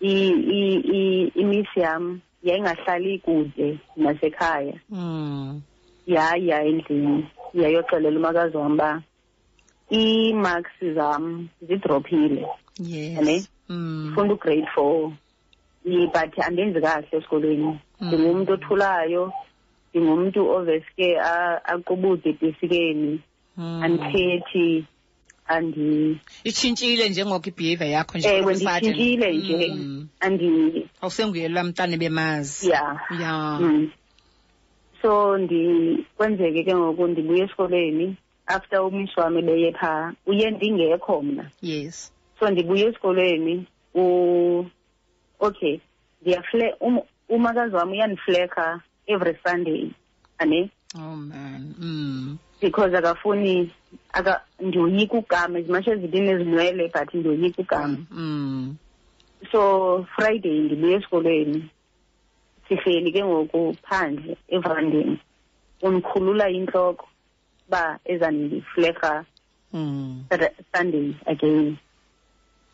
[0.00, 2.20] i- i- i- imiss yam.
[2.42, 4.74] Yayingahlali kude nasekhaya.
[4.90, 5.60] Mm.
[6.06, 7.26] yaya endlini.
[7.54, 9.02] Yayoxelela umakazi wam uba
[9.92, 12.46] ii-marks zam zidrophile.
[12.78, 13.48] Yes.
[13.68, 14.12] Mm.
[14.14, 15.12] funda ugrade four.
[15.84, 17.78] But andenzi kahle esikolweni.
[18.00, 18.06] Mm.
[18.08, 19.32] ndingumntu othulayo.
[19.94, 23.20] Ndingumntu oveske a- aqubuze edesikeni
[23.56, 23.82] Mm.
[23.82, 24.84] andithethi.
[25.48, 28.96] Andi itshintshile njengoko i-behavior yakho nje ewe kolo sergeant.
[28.96, 30.08] nditshintshile nje Mm.
[30.20, 33.90] andi awusenguyela mntana bemazi ya ya Mm.
[35.02, 35.62] so ndi
[36.16, 42.50] kwenzeke ke ngoku ndibuye esikolweni after umisi wami beye phaa uye ndingekho mna yes so
[42.50, 44.66] ndibuye esikolweni u
[45.40, 45.78] okay
[46.22, 49.90] ndiyafle um, umakazi wami uyandifleka every sunday
[50.38, 52.38] ane oh man mm.
[52.60, 53.70] Because akafuni
[54.12, 58.76] aka ndiyoyika ukama as much as ndinezinwele but ndiyoyika ukama Mm.
[59.52, 61.70] so friday ndibuye esikolweni
[62.68, 65.18] sihleli ke ngoku phandle evrandeni
[65.82, 67.08] undikhulula intloko
[67.68, 69.24] uba ezandifleka
[69.72, 70.24] Mm.
[70.74, 71.76] Sunday again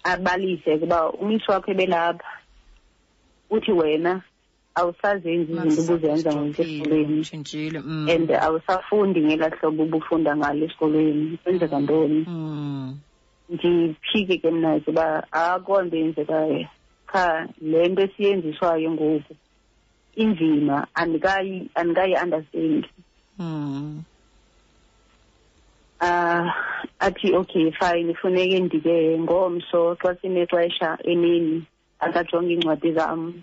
[0.04, 2.38] abalise ukuba umisi wakho ebelapha
[3.50, 4.22] uthi wena
[4.74, 8.08] awusazenzi izinto ubuzenza ngoku esikolweni utshintshile mm.
[8.14, 12.98] and awusafundi ngelaa hlobo ubufunda ngalo esikolweni kwenzeka ntoni mm.
[13.48, 16.66] ndiphike ke mna ke uba akho nto yenzekayo
[17.12, 19.34] cha le nto esiyenziswayo ngoku
[20.16, 22.84] inzima andikayi andikayi-understand
[23.38, 24.04] Mm.
[26.00, 26.46] ah
[27.00, 31.66] athi okay fine funeke ndike ngomso xa sinexesha emini
[31.98, 33.42] akajonge iincwadi zam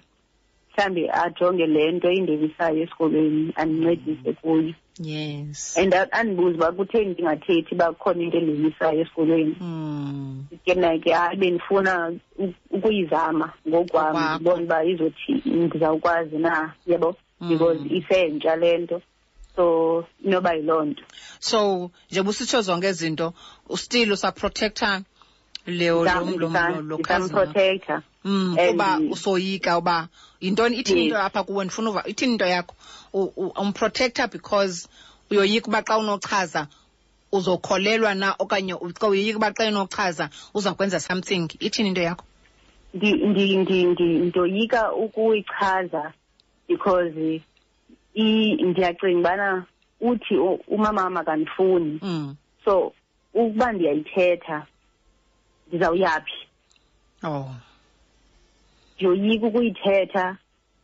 [0.78, 4.74] mhlawumbi ajonge le nto indebisayo esikolweni andincedise kuyo.
[5.00, 5.78] Yes.
[5.78, 9.56] And a- andibuze uba kutheni ndingathethi uba kukhona into endebisayo esikolweni.
[9.60, 10.46] Mm.
[10.66, 14.36] ke mna ke hayi bendifuna u- ukuyizama ngokwam Ngokwakho.
[14.36, 17.50] ndibone uba izothi ndizawukwazi na yabo Mm.
[17.50, 19.02] because isentsha le nto.
[19.56, 21.04] So inoba yiloo nto.
[21.40, 23.34] So njengoba usitsho zonke izinto
[23.76, 25.02] still usaprotector
[25.66, 27.46] leo lo- lo- lo- lo cousin wakho.
[27.46, 28.56] ndisamprotector Mm,
[29.12, 30.08] usoyika uba.
[30.42, 31.66] Yintoni ithini into apha kuwe?
[31.66, 32.76] Ndifuna uva ithini into yakho?
[33.58, 34.88] Umprotector because
[35.32, 36.68] uyoyika uba xa unochaza
[37.32, 41.48] uzokholelwa na okanye uyoyika uba xa unochaza uzakwenza something.
[41.60, 42.26] Ithini into yakho?
[42.94, 46.14] Ndoyika ukuyichaza
[46.68, 47.42] because
[48.16, 49.66] ndiyacinga ubana
[50.02, 50.36] uthi
[50.68, 52.36] umamama umama wam mm.
[52.66, 52.94] so
[53.34, 54.66] ukuba ndiyayithetha
[55.72, 56.34] ndizawuyaphi
[57.24, 57.50] oh.
[58.96, 60.38] Ndiyoyika ukuyithetha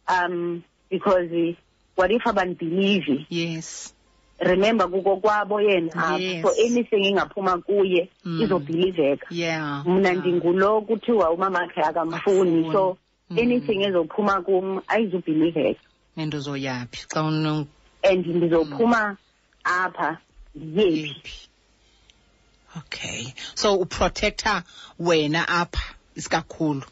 [0.09, 1.55] um because
[1.97, 3.93] what if abandibhilivi yes.
[4.39, 6.41] Remember kuko kwabo yena Yes.
[6.45, 8.41] so anything engaphuma kuye Mm.
[8.41, 9.27] izobhiliveka.
[9.31, 9.85] Yeah.
[9.87, 10.19] Mna yeah.
[10.21, 12.97] ndingulo kuthiwa umamakhe akamfuni so
[13.29, 13.37] Mm.
[13.39, 15.79] anything ezophuma kum ayizubhiliveka.
[16.17, 17.19] And uzoyaphi xa
[18.03, 19.17] and ndizophuma
[19.63, 20.17] apha
[20.55, 21.07] ndiyephi?
[21.07, 21.46] Yephi?
[22.77, 23.33] Okay.
[23.55, 24.63] So uprotector
[24.99, 26.83] wena apha isikakhulu.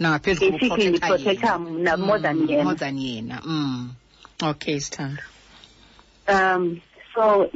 [0.00, 2.78] Nangaphezu basically ndiprotector mna more than more yena.
[2.78, 3.40] than yena.
[3.42, 3.90] Mm.
[4.42, 5.22] okay sithando.
[6.28, 6.80] Um
[7.14, 7.50] so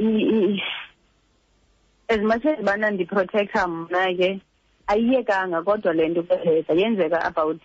[2.08, 4.40] as much as bana ndiprotector mna ke
[4.86, 7.60] ayiyekanga kodwa le nto kwenzeka yenzeka about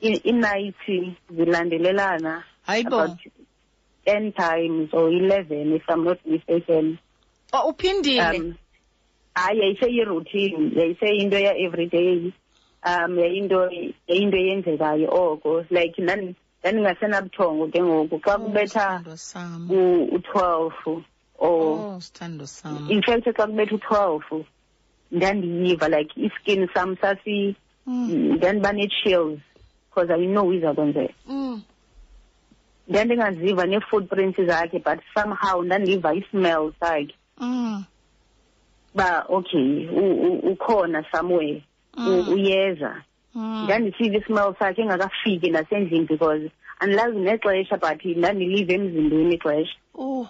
[0.00, 0.74] i- i-night
[1.30, 3.16] zilandelelana hayibo
[4.06, 6.98] 10 times or 11 if i'm not mistaken.
[7.52, 8.36] Oh uphindile.
[8.36, 8.54] Um
[9.44, 12.32] hayi yayiseyiroutine yayiseyinto ya-everyday
[12.86, 13.70] um yayinto
[14.08, 15.64] yayinto eyenzekayo oko.
[15.70, 18.16] Like ndani- ndandingasenabuthongo ke ngoku.
[18.24, 19.70] Xa Oh, kubetha sithando sam.
[19.70, 21.02] u- u-12
[21.38, 21.62] or
[21.94, 22.86] oh sithando sam.
[22.90, 24.44] In fact xa kubetha u-12
[25.12, 29.40] ndandiyiva like iskin sam sasi Mm, ndandiba nee-chills
[29.88, 31.62] because i know izakwenzeka mm.
[32.88, 37.84] ndandingaziva nee-footprints zakhe but somehow ndandiva ismell sakhe Mm,
[38.94, 41.62] ba okay u- u- ukhona somewhere
[41.96, 43.02] u- mm, uyeza.
[43.34, 43.64] Mm.
[43.64, 49.76] ndandisiva ismell sakhe engakafiki nasendlini because andilazi nexesha but ndandilive emzimbeni ixesha.
[49.94, 50.28] Oh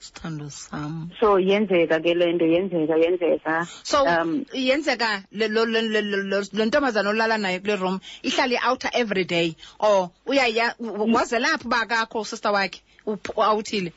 [0.00, 1.10] sithando sam.
[1.20, 3.66] So yenzeka ke le nto yenzeka yenzeka.
[3.82, 8.00] So Um, yenzeka le- lo lo- lo- lo- lo- lo ntombazana olala nayo kule room
[8.22, 9.56] ihlala i-outer every day.
[9.80, 13.92] Or uyaya wazela apho uba akakho usister wakhe uph- awuthile.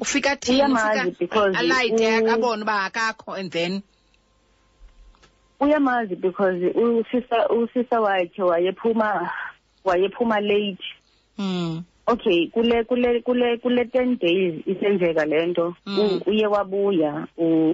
[0.00, 3.82] Ufika thini Uyamazi because alayite u- abone uba akakho and then
[5.60, 9.30] uyamazi because usisa usisa wakhe wayephuma
[9.84, 10.84] wayephuma late
[11.38, 11.82] mm.
[12.06, 16.20] okay kule kule kule kule 10 days isenzeka lento Mm.
[16.26, 17.26] Uye wabuya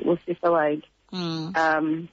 [0.05, 1.53] usisa wakhe Mm.
[1.57, 2.09] um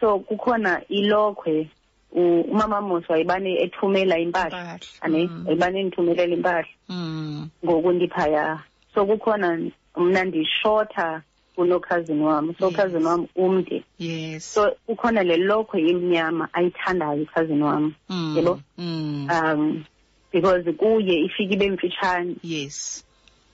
[0.00, 1.68] so kukhona ilokhwe
[2.12, 5.44] u- umama Musa wayebane ethumela impahla ane mm.
[5.46, 7.48] wayebane endithumelela impahla Mm.
[7.64, 8.62] ngoku ndiphaya
[8.94, 9.58] so kukhona
[9.96, 11.22] mna ndishorta
[11.56, 12.76] kunokhazini wam so Yes.
[12.76, 18.34] cousin wam umde yes so kukhona le lokhwe imnyama ayithandayo cousin wam mm.
[18.36, 18.60] yebo?
[18.78, 19.28] mm.
[19.30, 19.84] um
[20.32, 23.04] because kuye ifike ibe mfitshane yes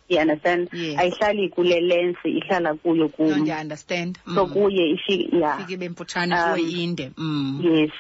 [0.09, 0.99] you understand Yes.
[0.99, 4.53] ayihlali kule lens ihlala kuyo no, kum ndiyaunderstand so mm.
[4.53, 7.61] kuye ifike ya fike bemfutshane Um, kuwe inde mm.
[7.65, 7.91] yes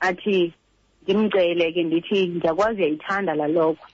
[0.00, 0.52] athi
[1.02, 3.86] ndimcele ke ndithi ndiyakwazi uyayithanda la lokhwe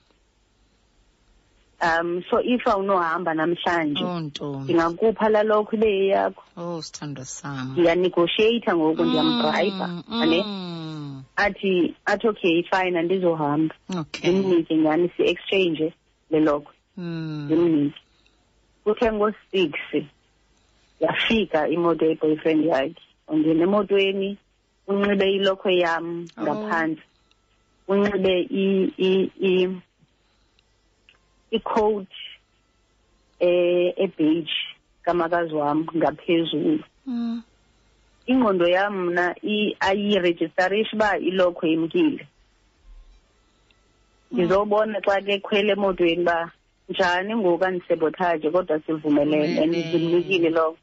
[1.83, 4.65] um so if awunohamba namhlanje oh ntombi.
[4.65, 10.43] ndingakupha la lokhwe ibe yeyakho oh sithando sam ndiyanegotiata ngoku ndiyamdrayiva Mm, ane?
[10.47, 11.23] mm.
[11.37, 13.75] athi athi okay fine andizohamba.
[14.01, 14.31] Okay.
[14.31, 15.93] Ndimnike nyani si-exchange
[16.31, 17.45] le lokhwe mm.
[17.47, 17.99] ndimnike
[18.85, 19.73] kuthe ngo-six
[21.01, 23.03] yafika imoto yeboyfriend yakhe.
[23.29, 24.39] Ungena emotweni
[24.89, 26.43] unxibe ilokhwe yam Oh.
[26.43, 27.03] ngaphandle.
[27.89, 28.35] Unxibe
[31.53, 32.07] i- i- i- i-coat
[33.41, 34.53] eh ebeige
[35.03, 37.43] kamakazi wam ngaphezulu Mm.
[38.27, 42.27] ingqondo yam mna i- ayirejistarisha uba ilokhwe imkile
[44.33, 46.53] ndizobona xa ke khwele emotweni uba
[46.89, 49.89] njani ngoku andisebotaje kodwa sivumelene and Vumelene.
[49.89, 50.79] ndimnikile lokho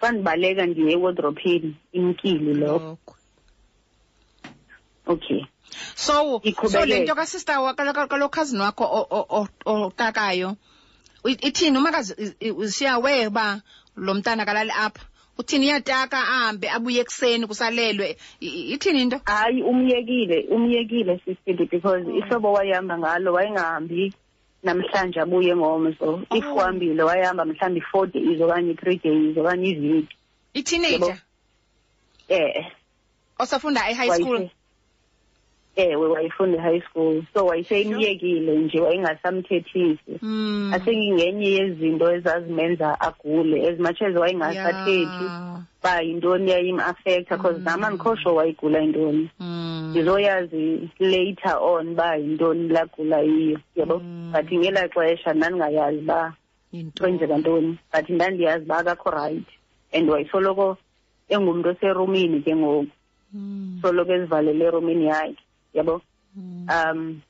[0.00, 3.14] xa ndibaleka ndiye ewodrophini imkile lokho Lokho.
[5.06, 5.44] okay
[5.94, 6.86] so so Iqhubekeke.
[6.86, 8.84] le nto kasister wa- kalo- kalo- kalo cousin wakho
[9.64, 10.56] otakayo
[11.24, 11.78] ithini?
[11.78, 12.14] Umakazi
[12.56, 13.60] usiyawe uba
[13.96, 15.04] lo mntana kalali apha
[15.38, 15.66] uthini?
[15.66, 18.16] Iyataka ahambe abuye ekuseni kusalelwe.
[18.40, 19.20] Ithini into?
[19.24, 24.12] Hayi umyekile umyekile sisindi because ihlobo wayehamba ngalo wayengahambi
[24.62, 26.22] namhlanje abuye ngomso.
[26.34, 26.54] If Oh.
[26.54, 30.16] uhambile wayehamba mhlawumbi i-four days okanye i-three days okanye iveki
[30.54, 31.18] iteenager
[32.28, 32.66] eh.
[33.38, 34.50] Osafunda e-high school?
[35.78, 40.70] Ewe wayefunda e-high school so wayeseyimyekile nje wayengasamthethisi Mm.
[40.74, 45.60] asengingenye yezinto ezazimenza agule as much as wayengasathethi Yeah.
[45.82, 49.88] ba yintoni yayim-affecta because nam andikho sure wayigula yintoni Mm.
[49.90, 54.32] ndizoyazi later on ba yintoni lagula yiyo yabo Mm.
[54.32, 56.34] but ngelaa xesha ndandingayazi uba
[56.72, 57.00] Yintoni?
[57.00, 59.46] kwenzeka ntoni but ndandiyazi uba akakho right
[59.92, 60.76] and wayesoloko
[61.28, 62.86] engumntu oserumini ke ngoku
[63.34, 63.78] Mm.
[63.82, 65.36] soloko ezivalele erumini yakhe
[65.78, 66.02] yabo
[66.36, 66.66] Mm.
[66.70, 67.20] um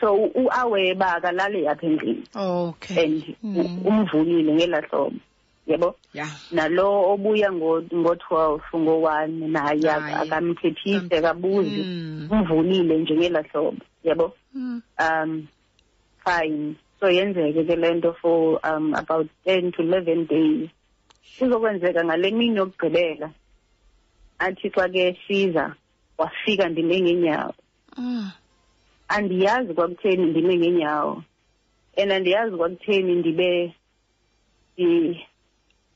[0.00, 3.86] so u- u-aware uba akalali apha endlini okay and Mm.
[3.86, 5.18] umvulile ngelaa hlobo
[5.66, 10.14] yabo yeah nalo obuya ngo- ngo-twelve ngo-one naye Naye.
[10.22, 12.28] akamthethise akabuzi Mm.
[12.30, 14.82] umvulile nje ngelaa hlobo yabo Mm.
[15.02, 15.46] um
[16.24, 20.70] fine so yenzeke ke le nto for um about ten to eleven days
[21.38, 23.30] kuzokwenzeka ngale mini yokugqibela
[24.38, 25.74] athi xa ke siza
[26.18, 27.54] wafika ndime ngeenyawo
[27.96, 28.30] Mm.
[29.08, 31.22] andiyazi kwakutheni ndime ngeenyawo
[31.96, 33.74] and andiyazi kwakutheni ndibe
[34.78, 35.20] ndi-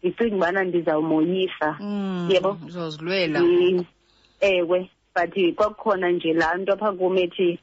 [0.03, 2.29] ndicinga ubana ndizawumoyisa Mm.
[2.33, 2.59] Yebo.
[2.67, 3.85] uzozilwela Ndi-
[4.41, 7.59] ewe but kwakukhona nje laa nto apha kum ethi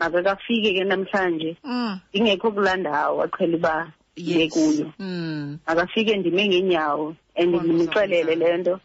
[0.00, 1.98] makakafike ke namhlanje Mm.
[2.10, 5.58] ndingekho kulaa ndawo aqhela uba ndibe yes kuyo Mm.
[5.66, 8.52] makafike ndime ngeenyawo and Ubone ndimxelele kuzakwenzeka.
[8.52, 8.80] le nto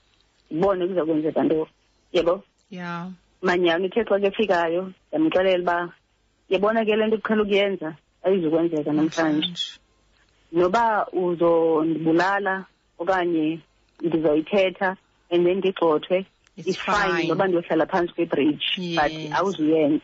[0.52, 1.68] ndibone kuza kwenzeka nto
[2.14, 3.08] yebo yeah
[3.42, 5.94] manyani uthe xa kefikayo ndamxelela uba
[6.50, 9.54] yabona ke le nto uqhela ukuyenza ayizukwenzeka namhlanje
[10.52, 12.66] noba uzondibulala
[13.00, 13.60] okanye
[14.02, 14.98] ndizoyithetha
[15.32, 16.26] and then ndigxothwe
[16.58, 17.28] It's it's fine fine.
[17.28, 18.66] noba ndiyohlala phantsi kwebridge
[18.96, 19.32] but Yes.
[19.34, 20.04] awuzuyenza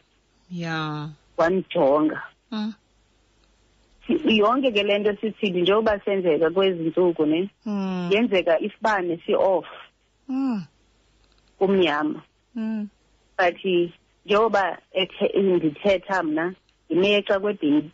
[0.52, 2.74] yeah wandijonga mm.
[4.08, 8.10] Si- yonke ke le nto sisithi njengoba senzeka kwezi ntsuku ne Mm.
[8.12, 9.66] yenzeka isibane si-off
[10.30, 10.64] Mm.
[11.60, 12.22] kumnyama
[12.58, 12.88] Mm.
[13.38, 13.56] but
[14.26, 14.78] njengoba
[15.36, 16.54] ndithetha mna
[16.90, 17.92] ndimexa kwebhedi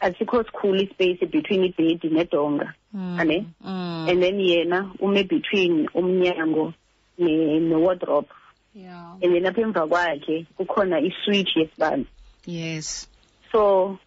[0.00, 3.20] asikho sikhulu ispace between ibhedi nedonga Mm.
[3.20, 4.06] ane Mm.
[4.10, 6.74] and then yena ume between umnyango
[7.18, 8.28] ne- ne-wardrobe
[8.74, 12.04] yeah and then apha emva kwakhe kukhona iswitch yesibane
[12.46, 13.08] yes
[13.52, 13.98] so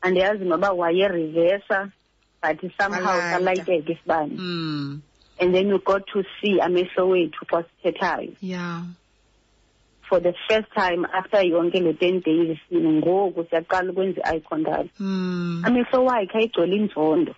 [0.00, 1.90] andiyazi noba wayerivesa
[2.42, 3.30] but somehow Walayita.
[3.38, 5.00] salayiteka isibane mm.
[5.42, 8.82] And then you got to see amehlo wethu xa sithethayo yeah
[10.08, 15.62] for the first time after yonke le ten days ngoku siyaqala ukwenza i-eye contact mm.
[15.66, 17.34] amehlo wakhe ayigcwele inzondo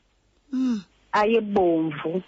[0.53, 0.83] Mm.
[1.13, 2.23] ayebomvu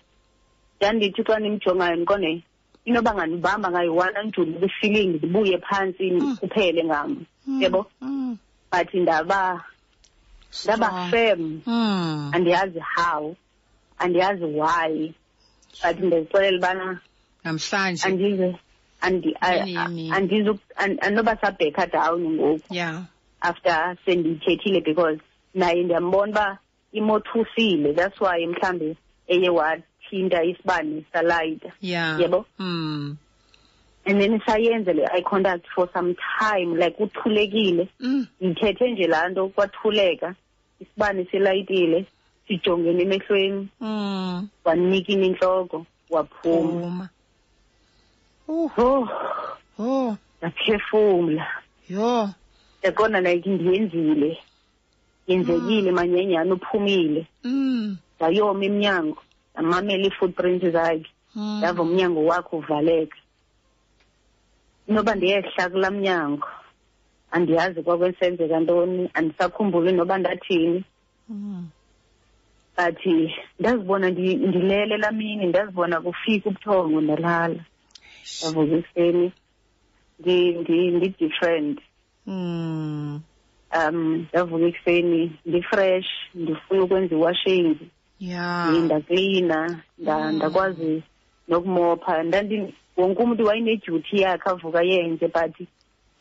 [0.78, 2.42] ndandithi xa ndimjongayo ndiqonde
[2.84, 6.36] inoba ngandibamba ngayi-one anjulu kwi-feeling ndibuye phantsi Mm.
[6.36, 7.62] kuphele ngam Mm.
[7.62, 8.38] yebo Mm.
[8.72, 9.64] but ndaba
[10.64, 11.10] ndaba Strong.
[11.10, 12.30] firm Mm.
[12.34, 13.36] andiyazi how
[13.98, 15.12] andiyazi why
[15.82, 17.00] but ndizixelela ubana
[17.44, 18.04] namhlanje.
[18.08, 18.56] andize
[19.02, 20.10] andi- a- Imini a- yemini.
[20.12, 22.74] andizu an- anoba sabhekha down ngoku.
[22.74, 23.02] Yeah
[23.40, 25.18] after sendiyithethile because
[25.54, 26.58] naye ndiyambona uba
[26.92, 27.92] imothusile.
[27.94, 28.96] That's why mhlambe
[29.28, 32.46] eye wathinta isibane salayita yeah Yebo.
[32.58, 33.16] mm.
[34.06, 37.88] and then sayenze le eye contact for some time like uthulekile.
[38.00, 38.26] Mm.
[38.40, 40.34] ndithethe nje laa nto kwathuleka.
[40.80, 42.06] Isibane silayitile
[42.48, 44.48] sijongene emehlweni Mm.
[44.64, 47.08] wanikina intloko waphuma Phuma.
[48.48, 49.08] Uh, oh
[49.78, 51.46] oh, ndaphefumla
[51.88, 52.30] yo.
[52.82, 54.38] yaqonda like ndiyenzile
[55.26, 57.96] yenzekile manyenyane uphumile Mm.
[58.16, 59.18] ndayoma emnyango
[59.54, 61.58] ndamamela ii-footprint zakhe Mm.
[61.58, 63.16] ndava umnyango wakhe uvaleka
[64.88, 66.48] inoba ndiyehla kulaa mnyango
[67.30, 70.84] andiyazi kwakwesenzeka ntoni andisakhumbuli noba ndathini
[71.28, 71.68] Mm.
[72.76, 73.06] But
[73.60, 77.60] ndazibona ndi- ndilele laa mini ndazibona kufika ubuthongo ndalala
[78.42, 79.32] ndavuka ekuseni
[80.20, 81.78] ndi- ndi- ndi-different
[82.26, 83.20] Mm.
[83.88, 87.76] um ndavuka ekuseni ndi-fresh ndifuna ukwenza iwashing.
[88.84, 90.36] Ndaklina nda- Mm.
[90.36, 91.02] ndakwazi
[91.48, 92.24] nokumopha.
[92.96, 95.68] Wonke umuntu wayenedyuty yakhe avuka yenze but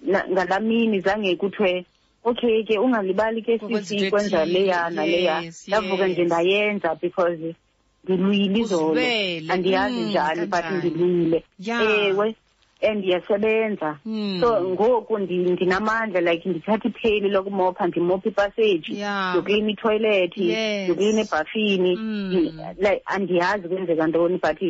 [0.02, 1.86] na- ngalaa mini zange kuthiwe
[2.26, 4.60] okay ke ungalibali ke sisi into kwenza ethile.
[4.60, 5.44] leya naleya.
[5.68, 7.56] ndavuka nje ndayenza because
[8.04, 9.02] ndilwile izolo.
[9.50, 12.36] Andiyazi Mm, njani but ndilwile ewe
[12.82, 14.38] and ndiyasebenza Mm.
[14.42, 18.92] so ngoku ndi- ndinamandla like ndithatha ipheli lokumopha ndimopha ipaseji
[19.30, 20.82] ndiyoklina itoilethi Yes.
[20.90, 21.96] ndiyoklina ebhafini.
[21.96, 22.60] Mm.
[22.78, 24.62] like andiyazi kwenzeka ntoni but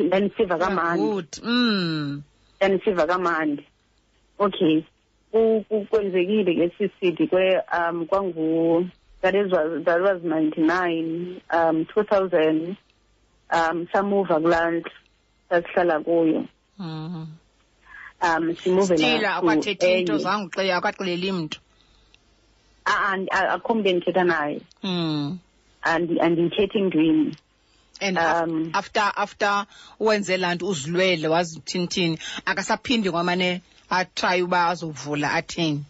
[0.00, 1.02] ndandisiva kamandi.
[2.60, 3.62] ndandisiva kamandi.
[4.38, 4.82] Okay.
[5.90, 8.88] Kwenzekile ke sisidi kwe um kwangu
[9.22, 12.74] that is was that was 99 um 2000
[13.52, 14.90] um samuva kulaa ndlu
[15.48, 16.44] sasihlala kuyo
[16.78, 17.26] Mm.
[18.22, 21.60] um simuve Still akwathethi into zange uxele akwaxeleli mntu.
[22.84, 25.38] akho mntu endithetha naye Mm.
[25.82, 27.36] Andi- andiyithetha endwini
[28.00, 29.66] And Um, af- after after
[30.00, 35.84] wenze lanto uzilwele wazithini thini akasaphindi kwamane atry uba azovula athini.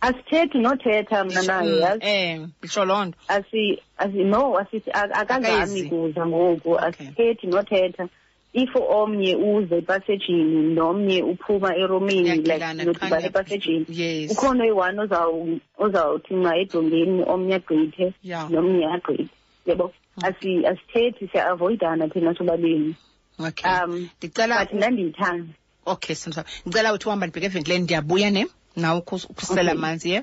[0.00, 2.04] asithethi nothetha mna naye yazi?
[2.04, 3.18] Eh, isho loo nto.
[3.28, 6.78] asi asi no akazami kuza ngoku.
[6.78, 8.08] Asithethi nothetha.
[8.54, 16.56] If omnye uze epasejini nomnye uphuma eromini like nodibana epasejini ukhona oyi-one ozaw- ozawuthi nxa
[16.56, 18.12] edongeni omnye agqithe
[18.50, 19.28] nomnye agqithe.
[19.66, 19.92] Yabo
[20.22, 22.94] asi asithethi siya-avoidana thina sobabini.
[23.38, 25.54] Um Ndicela but ndandiyithanda
[25.86, 26.44] Okay, sindisa.
[26.66, 28.46] Ngicela uthi uhamba ndibheke evenkileni ndiyabuya ne.
[28.76, 29.78] Nawe ukusela Okay.
[29.78, 30.22] amanzi ye.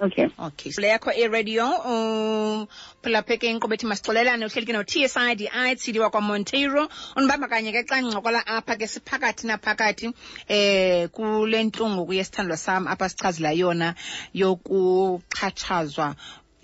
[0.00, 0.72] okay Okay.
[0.78, 2.66] Le yakho i-radio um
[3.02, 8.00] phela pheke inqobethi masixolelane uhleli ke no-tsid DI tsidi wakwa Monteiro unibamba kanye ke xa
[8.00, 10.12] ndincokola apha ke siphakathi naphakathi
[10.48, 13.94] eh kule ntlungu kuye sithandwa sam apha sichazela yona
[14.34, 16.14] yokuxhatshazwa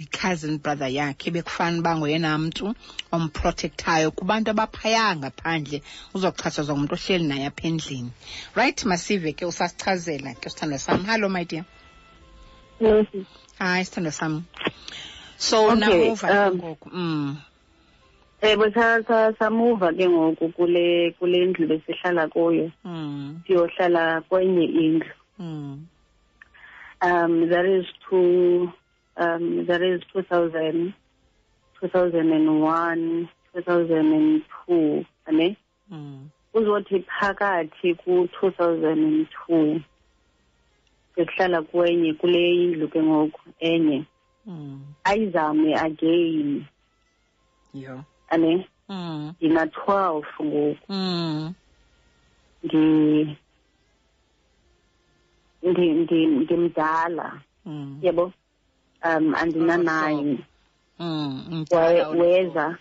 [0.03, 2.75] i-cousin brother yakhe bekufana uba ngoyena mntu
[3.13, 5.83] omprotectayo kubantu abaphaya ngaphandle
[6.15, 8.11] uzoxhatshazwa ngumntu ohleli naye apha endlini.
[8.55, 11.05] Right masive ke usasichazela ke sithandwa sam.
[11.05, 11.65] Hallo my dear.
[13.59, 14.45] Hayi sithandwa sam.
[15.37, 17.37] So Okay, namuva um, ngoku mm.
[18.43, 22.71] Ebo sa- sa- samuva ke ngoku kule kule ndlu besihlala kuyo.
[22.85, 23.41] Mm.
[23.47, 25.11] siyohlala kwenye indlu.
[25.39, 25.87] Mm.
[27.03, 28.71] um that is two
[29.17, 30.93] um that is 2000
[31.81, 35.57] 2001 2002 ane
[35.91, 36.29] Mm.
[36.55, 39.81] uzothi phakathi ku-2002
[41.17, 44.05] besihlala kwenye kule indlu ke ngoku enye
[44.47, 44.81] Mm.
[45.05, 46.65] ayizame again
[47.75, 48.05] Yo.
[48.29, 49.33] ane Mm.
[49.41, 51.55] ndina-12 ngoku Mm.
[52.63, 53.37] ndi
[55.63, 57.99] ndi ndi ndimdala Mm.
[58.03, 58.33] yabo
[59.05, 60.39] um andina-nine
[60.99, 61.65] Mm.
[61.71, 62.79] Waye- Mdala ulu- weza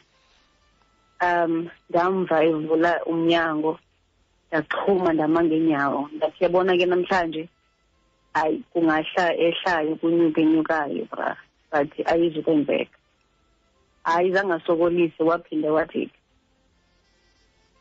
[1.22, 3.80] um ndamva evula umnyango
[4.52, 7.50] ndaxhuma ndama ngeenyawo ndathi yabona ke namhlanje
[8.34, 11.38] hayi kungahla ehlayo kunyuke enyukayo bra
[11.72, 12.98] but ayizukwenzeka
[14.04, 16.10] hayi zangasokolisi waphinde wathi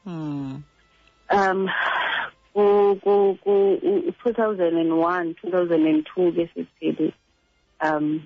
[0.06, 0.62] Mm.
[1.30, 1.68] um
[2.54, 7.12] ku ku ku u- 2001 2002 ke sisithi
[7.84, 8.20] um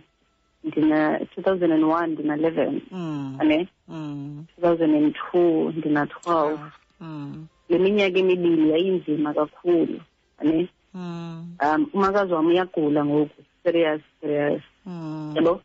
[0.64, 3.36] ndina 2001 ndina 11 Mm.
[3.40, 4.44] ane Mm.
[4.62, 6.58] 2002 ndina 12
[7.00, 7.46] Mm.
[7.68, 10.00] le minyaka emibili yayinzima kakhulu
[10.38, 11.56] ane Mm.
[11.62, 15.32] um umakazi wami uyagula ngoku serious serious Mm.
[15.36, 15.60] yabo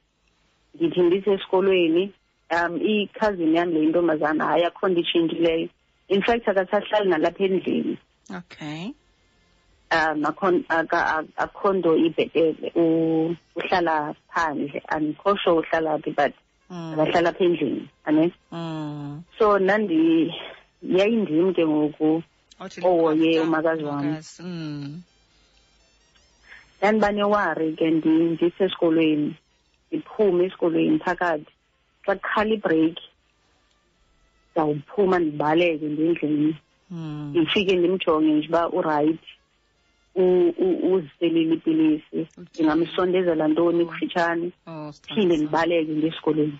[0.75, 2.11] ndithi ndisesikolweni
[2.51, 5.69] um i-cousin yami le intombazana hayi akho nto itshintshileyo
[6.07, 7.97] in fact akasahlali nalapha endlini
[8.37, 8.91] Okay.
[9.91, 16.33] Um akho- nto ibhetele U- uhlala phandle andikho sure uhlala phi but
[16.69, 16.93] Mm.
[16.99, 19.23] akahlala apha endlini ane Mm.
[19.39, 20.29] so nandi
[20.85, 22.21] yayindim ke ngoku
[22.85, 24.43] ohoye umakazi umakazi.
[24.43, 25.01] Mm.
[26.77, 29.33] ndandiba newari ke ndi- ndisesikolweni
[29.91, 31.49] ndiphume esikolweni phakathi
[32.05, 33.05] xa kukhala ibreaki
[34.53, 36.55] ndawuphuma ndibaleke ndendlini
[36.91, 37.29] Mm.
[37.33, 39.31] ndifike ndimjonge nje uba urayithi
[40.15, 42.27] uziselile ipilisi.
[42.37, 46.59] Ndingamsondezela ntoni kufitshane Oh, phinde ndibaleke nje esikolweni.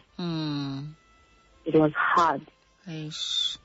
[1.66, 2.41] It was hard.
[2.88, 3.58] Eish.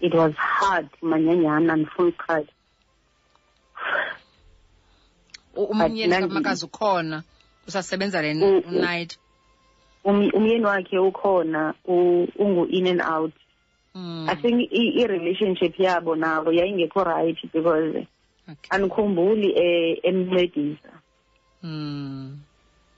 [0.00, 2.52] It- was hard manyanyana andifuna ukuqhatha
[5.56, 7.22] U- Umyeni kamakazi ukhona?
[7.68, 9.18] Usasebenza le U- u- night.
[10.04, 13.32] Um- umyeni wakhe ukhona ungu-in and out.
[13.94, 14.26] Mm.
[14.28, 18.06] i think i-relationship yabo nabo yayingekho right because
[18.48, 18.68] Okay.
[18.70, 20.88] andikhumbuli eh, emncedisa
[21.62, 22.38] Mm.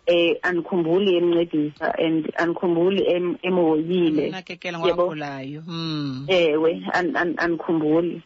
[0.07, 4.89] eh andikhumbuli emncedisa and andikhumbuli em- emhoyile Nakekela Yebo.
[4.95, 5.63] ngwagulayo.
[5.67, 6.27] Mm.
[6.29, 8.23] ewe an- an- andikhumbuli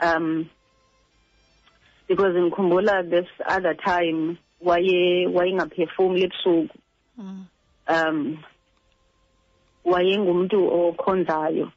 [0.00, 0.44] um
[2.08, 6.78] because ngikhumbula this other time waye wayengaphefumuli ebusuku
[7.18, 7.46] Mm.
[7.88, 8.38] um
[9.84, 11.72] wayengumuntu okhonzayo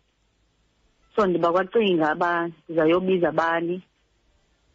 [1.16, 3.82] so ndiba kwacinga uba ndizayobiza abani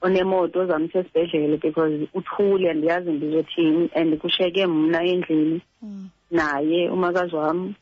[0.03, 6.09] onemoto ozamsa esibhedlele because uthule andiyazi ndizothini and kushiyeke mna endlini Mm.
[6.31, 7.75] naye umakazi wam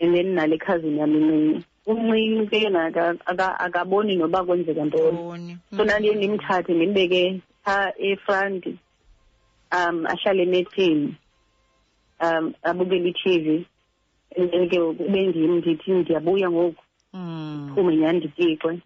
[0.00, 5.16] and then nale cousin yam incinci umncinci ke yena aka- aka- akaboni noba kwenzeka ntoni
[5.18, 5.56] Boni.
[5.76, 11.14] so nandiye ndimthathe ndimbeke phaa efront um ahlale enetheni
[12.20, 13.66] um abukele i-tv
[14.36, 16.82] and then ke ngoku kube ndim ndithi ndiyabuya ngoku
[17.14, 17.72] Mm.
[17.74, 18.78] phume nyhani nditixe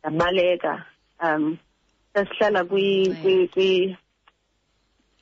[0.00, 0.84] ndabaleka
[1.24, 1.56] um
[2.20, 3.20] sasihlala kwi Right.
[3.22, 3.96] kwi kwi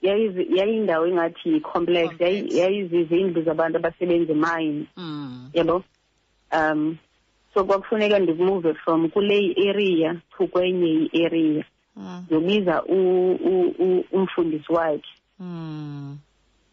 [0.02, 2.58] yayizi- yayindawo engathi yi-complex yayi- Complex.
[2.60, 5.50] yayizizindlu zabantu abasebenza emine Mm.
[5.54, 5.82] yabo
[6.52, 6.96] um
[7.54, 11.64] so kwakufuneka ndikumuve from kule area to kwenye i-area
[11.96, 12.22] Mm.
[12.26, 15.08] ndiyobiza u- u- u- umfundisi wakhe
[15.40, 16.18] Mm.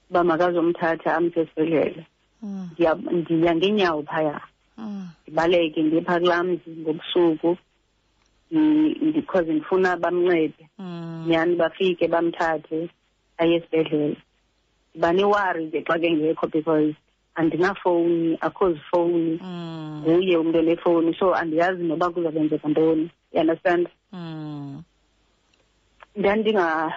[0.10, 2.06] uba makazomthatha amse esibhedlele
[2.44, 2.70] Mm.
[2.74, 4.42] Ndiya- ndiya ngeenyawo phaya
[4.78, 5.10] Mm.
[5.24, 7.58] ndibaleke ndiye phaa kulaa mzi ngobusuku
[8.52, 11.26] because ndifuna bamncede Mm.
[11.28, 12.90] nyhani bafike bamthathe
[13.38, 14.18] aye esibhedlele
[14.94, 16.96] ndiba newari ke xa ke ngekho because
[17.36, 20.04] andinafowuni akho zifowuni Mm.
[20.08, 24.84] nguye umntu onefowuni so andiyazi noba kuzakwenzeka ntoni you understand Mm.
[26.16, 26.94] ndandinga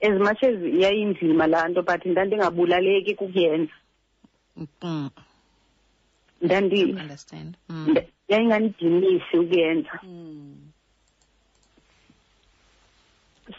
[0.00, 3.72] as much as yayinzima laa nto but ndandingabulaleki kukuyenza
[4.82, 5.10] Mm.
[6.42, 7.56] ndandi Understand.
[7.68, 7.86] Mm.
[7.90, 10.54] nda- yayingandinisi ukuyenza Mm.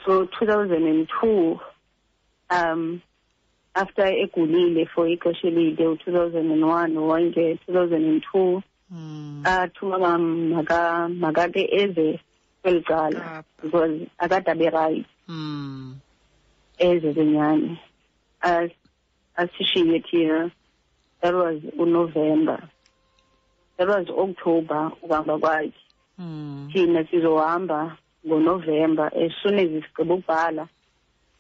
[0.06, 1.60] so 2002
[2.52, 3.02] um
[3.76, 8.62] after egulile for ixesha elide u-2001 wonke 2002
[8.92, 9.44] Mm.
[9.46, 12.20] athuma maka makake eze
[12.62, 15.96] kweli cala because akade abe right Mm.
[16.78, 17.78] eze kenyani
[18.42, 18.72] As-
[19.36, 20.52] asishiye thina
[21.22, 22.60] that was unovember
[23.88, 25.74] was october ukuhamba kwakhe
[26.20, 26.70] Mm.
[26.74, 30.68] thina sizohamba ngonovember as soon as sigqiba ukubhala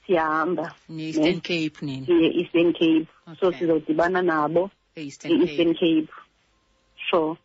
[0.07, 2.05] siyahamba Ni-Eastern Cape nini?
[2.05, 3.07] siye eastern cape
[3.39, 6.07] so sizodibana nabo E-Eastern Cape.
[7.09, 7.35] sure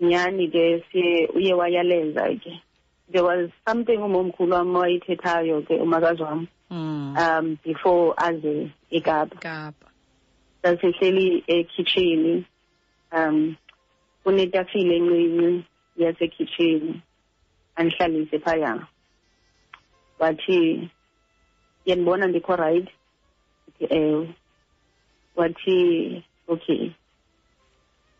[0.00, 2.60] nyani ke siye uye wayaleza ke
[3.12, 7.16] there was something umomkhulu wami wayithethayo ke umakazi wami Mm.
[7.18, 9.86] um before aze ekapa Kapa.
[10.62, 12.44] sasihleli ekitchen
[13.12, 13.56] um
[14.24, 15.64] kunetafile encinci
[15.96, 17.00] yasekitchen
[17.76, 18.86] andihlalise phaya.
[20.18, 20.88] Wathi
[21.86, 22.88] yanibona ndikho right.
[23.68, 24.34] Ndithi, ewe
[25.36, 26.90] wathi okay.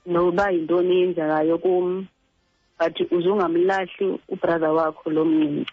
[0.06, 2.06] Noba yintoni eyenzekayo kum
[2.78, 5.72] but uzungamlahli ubrother wakho lo mncinci.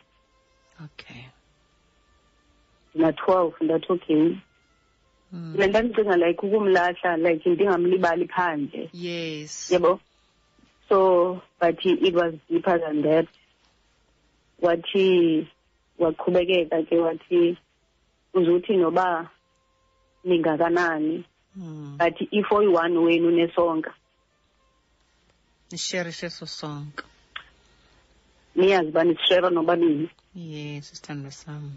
[0.85, 1.23] Okay.
[2.95, 4.35] ndina-twelve ndathi okay.
[5.31, 5.55] Mm.
[5.57, 8.89] le nto ndicinga like ukumlahla like ndingamlibali phandle.
[8.93, 9.71] Yes.
[9.71, 9.99] yebo?
[10.89, 13.27] So but it was deeper than that
[14.61, 15.47] wathi
[15.99, 17.57] waqhubekeka ke wathi
[18.33, 19.29] uzuthi noba
[20.25, 21.23] ningakanani
[21.57, 21.97] Mm.
[21.97, 23.91] but if oyi-one wenu nesonka
[25.71, 27.03] Nisherishe so sonke.
[28.55, 31.71] niyazi uba nisishera nobabini Yes, isithando sami.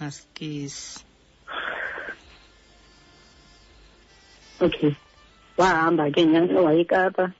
[0.00, 1.02] Asikisi.
[4.60, 4.94] okay
[5.56, 7.32] wahamba ke nyani wayekapa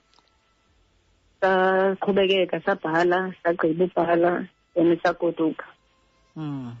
[1.41, 5.65] saqhubekeka sabhala sagqiba ubhala then sagoduka
[6.37, 6.75] Mm.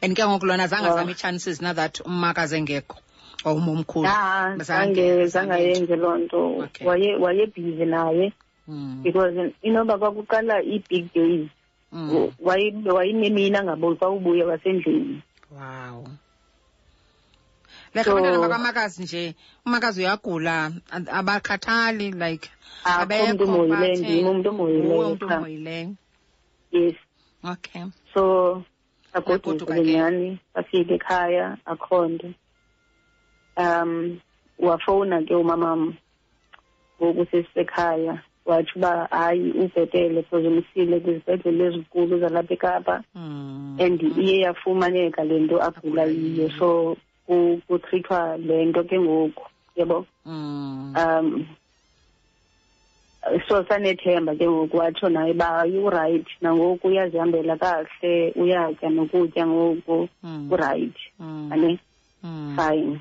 [0.00, 0.96] And ke ngoku lona zange Oh.
[0.96, 2.96] zame chances na that umakazi engekho
[3.44, 4.04] or umomkhulu.
[4.08, 6.86] ya Zange- zangayenze loo nto Okay.
[6.86, 8.32] waye wayebhizi naye
[8.68, 9.02] Mm.
[9.02, 11.48] because inoba kwakuqala i-big days
[11.92, 12.32] Mm.
[12.40, 15.20] waye- kwawubuya angaboni xa ubuya wasendlini
[15.52, 16.06] Wow.
[17.94, 19.34] Like So- abantwana bakamakazi nje,
[19.66, 20.72] umakazi uyagula,
[21.12, 22.50] abakhathali like
[22.84, 25.94] umntu abekho nguwe omoyileyo
[26.72, 26.94] yes.
[27.44, 27.84] Okay.
[28.14, 28.62] so
[29.12, 29.92] sagoduka Yagoduka ke ke.
[29.92, 32.28] nyhani safika ekhaya akho nto
[33.56, 34.18] um
[34.58, 35.94] wafowuna ke umamam
[37.02, 43.04] ngoku sesisekhaya watsho uba hayi ubhetele because umsile kwizibhedlele ezinkulu zalapha ekapa.
[43.14, 43.76] Mm.
[43.80, 46.50] and iye yafumaneka le nto agula yiyo.
[46.58, 46.96] So
[47.66, 49.44] kutrithwa le nto ke ngoku
[49.76, 50.94] yebo Mm.
[50.96, 51.46] um
[53.48, 60.52] so sanethemba ke ngoku watsho naye uba urayithi nangoku uyazihambela kahle uyatya nokutya ngoku Mm.
[60.52, 61.52] urayithi Mm.
[61.52, 61.78] ane
[62.22, 62.56] Mm.
[62.56, 63.00] fine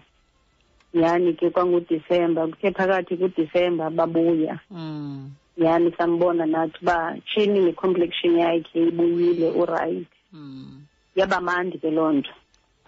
[0.93, 5.31] yani ke kwangudisemba kuthe phakathi kudisemba babuya Mm.
[5.57, 10.81] yani sambona nathi uba tshini ne-complexion yakhe ibuyile urayithi Mm.
[11.15, 12.31] yaba mandi ke loo nto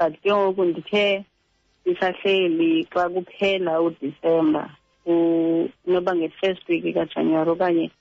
[0.04, 1.26] but ke ngoku ndithe
[1.86, 4.64] ndisahleli xa kuphela udisemba
[5.06, 7.92] u- inoba nge-first week kajanuwari okanye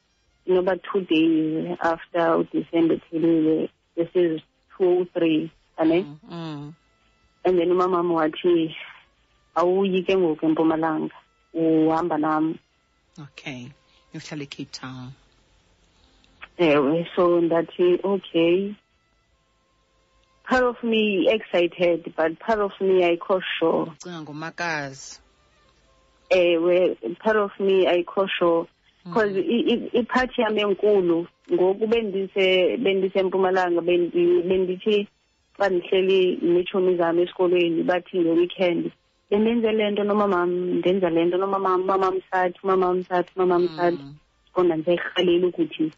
[0.47, 4.41] inoba two days after udisemba ephelile this is
[4.77, 6.75] two three ane Mm.
[7.45, 8.75] and then umamam wathi
[9.55, 11.15] awuyi ke ngoku empumalanga
[11.55, 12.55] uhamba nam
[13.23, 13.69] Okay.
[14.15, 15.13] Uhlala eCape Town.
[16.59, 18.75] ewe so ndathi okay
[20.45, 25.19] part of me excited but part of me ayikho sure Ucinga ngomakazi.
[26.31, 28.67] ewe part of me ayikho sure
[29.05, 29.33] because
[29.93, 35.09] iphathi yam enkulu ngoku bendise bendisempumalanga bendi- bendithi
[35.59, 38.91] xa ndihleli neetshomi zam esikolweni bathi nge-weekend
[39.31, 44.15] bendenze le nto nomamam ndenza le nto nomamam umamam sathi umamam sathi umamam sathi Mm.
[44.55, 45.93] qonda ndisayirhalela ukuthi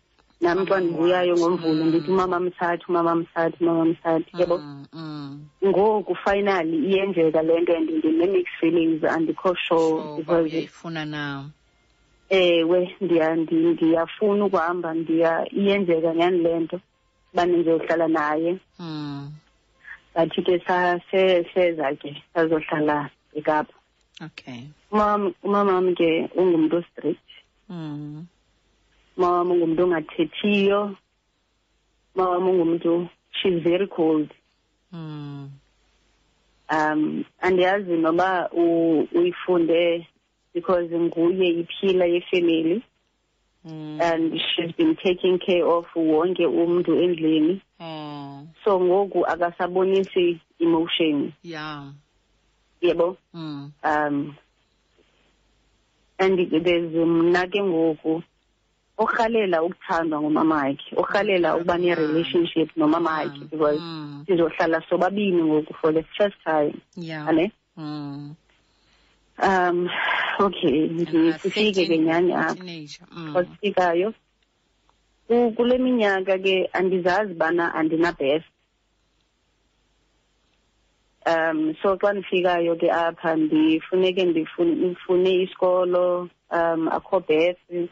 [0.45, 1.89] nam xa Umamam ndibuyayo wathi, ngomvulo mm.
[1.89, 4.87] ndithi umamam sathi umamam sathi umamam sathi yabo Mm.
[4.93, 5.45] Mm.
[5.67, 11.45] ngoku finally iyenzeka le nto and ndine-mixed feelings andikho sure So because uyayifuna na.
[12.31, 16.81] ewe ndiya ndi- ndiyafuna ukuhamba ndiya iyenzeka nyani le nto
[17.33, 19.33] uba ndizohlala naye Mm.
[20.15, 23.73] bathi ke sa- se- seza ke sazohlala ekapa
[24.25, 24.71] Okay.
[24.93, 27.29] umam umamam ke ungumntu ostrict
[27.69, 28.27] Mm.
[29.17, 30.97] Umamam ungumntu ongathethiyo
[32.15, 34.31] umamam ungumntu she's very cold
[34.93, 35.51] Mm.
[36.71, 38.51] um andiyazi noba
[39.13, 40.07] uyifunde
[40.55, 42.83] because nguye iphila yefemeli
[43.65, 43.99] Mm.
[44.03, 48.47] and she's been taking care of wonke umntu endlini Oh.
[48.65, 51.93] so ngoku akasabonisi emotion Yeah.
[52.81, 53.71] yebo Mm.
[53.85, 54.35] um
[56.19, 58.23] and there's mna ke ngoku
[58.99, 63.49] orhalela ukuthandwa ngumamakhe orhalela ukuba ne-relationship nomamakhe Mm.
[63.51, 64.25] because Mm.
[64.27, 67.29] sizohlala sobabini ngoku for the first time Yeah.
[67.29, 68.35] ane Mm.
[69.43, 69.91] um
[70.39, 73.07] okay Uh, sifike ke 13, nyani apha teenager.
[73.13, 73.35] Mm.
[73.35, 74.15] xa sifikayo
[75.29, 78.47] Ku- kule minyaka ke andizazi bana andinabhesi
[81.27, 87.89] um so xa ndifikayo ke apha ndifuneke ndifune ndifune isikolo um akho bhesi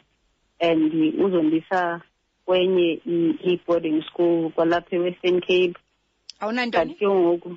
[0.62, 2.00] and uzondisa
[2.46, 5.74] kwenye i- i-boarding school kwalapha e-western cape.
[5.74, 7.56] But awunantoni ke ngoku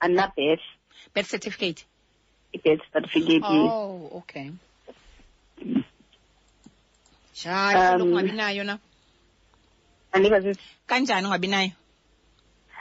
[0.00, 0.62] andinabhesi
[1.14, 1.84] birth certificate?
[2.52, 3.72] I-birth certificate yes.
[3.72, 4.50] oh okay.
[7.32, 8.78] Njani Um, ungabi nayo na?
[10.12, 11.70] Andiva sisi kanjani ungabi nayo?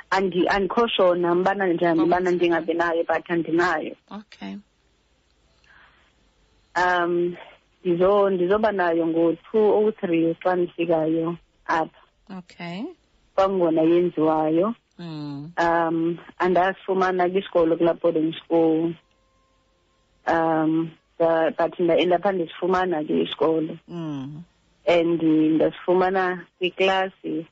[0.09, 2.35] Andi andikho shona mbana njani Oh, ubana okay.
[2.37, 3.95] ndingabi nayo but andinayo.
[4.11, 4.55] Okay.
[6.75, 7.35] Um
[7.83, 11.99] ndizo ndizoba nayo ngo-two o three xa ndifikayo apha.
[12.37, 12.83] Okay.
[13.35, 14.75] Kwangona yenziwayo.
[14.99, 15.51] Mm.
[15.57, 18.93] um andasifumana kwisikolo kulaa boarding school.
[20.27, 23.77] Um the- but ndaenda pha ndisifumana ke isikolo.
[23.87, 24.43] Mm.
[24.87, 27.45] and ndasifumana kwiklasi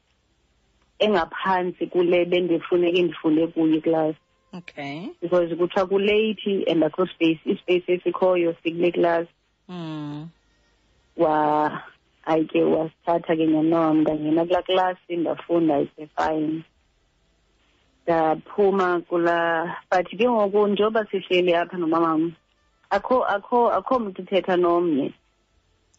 [1.00, 4.18] engaphantsi kule bendifuneke ndifunde kuyo iklasi.
[4.54, 5.02] Okay.
[5.22, 9.28] Because kuthiwa kuleyithi and akho space ispace esikhoyo sikule class
[9.72, 10.30] mm.
[11.18, 11.82] wa
[12.26, 16.64] ayike wasithatha ke nyanam ndangena kulaa klasi ndafunda ise fine.
[18.04, 22.34] Ndaphuma kula but ke ngoku njengoba sihleli apha nomamam
[22.90, 25.14] akho akho akho mntu uthetha nomnye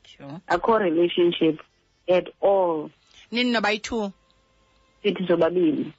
[0.05, 0.41] sure.
[0.47, 1.61] Akho relationship
[2.09, 2.91] at all.
[3.31, 4.13] Nini nobayi-two
[5.03, 5.93] sithi sobabini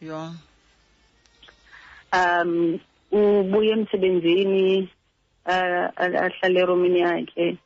[0.00, 0.32] yho
[2.12, 2.78] um
[3.12, 4.88] ubuye emsebenzini
[5.48, 7.56] ahlale eromini yakhe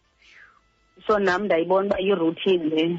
[1.07, 2.99] so nam ndayibona uba yi-routine le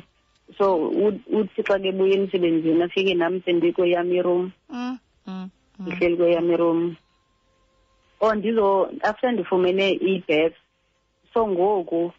[0.58, 4.98] so u- uthi xa ke buye emsebenzini afike nam sendikweyam iroom mm.
[5.28, 5.34] mm.
[5.34, 5.50] mm.
[5.80, 6.96] ndihleli kweyam iroom
[8.20, 10.56] or ndizo after ndifumene i-birth
[11.34, 12.12] so ngoku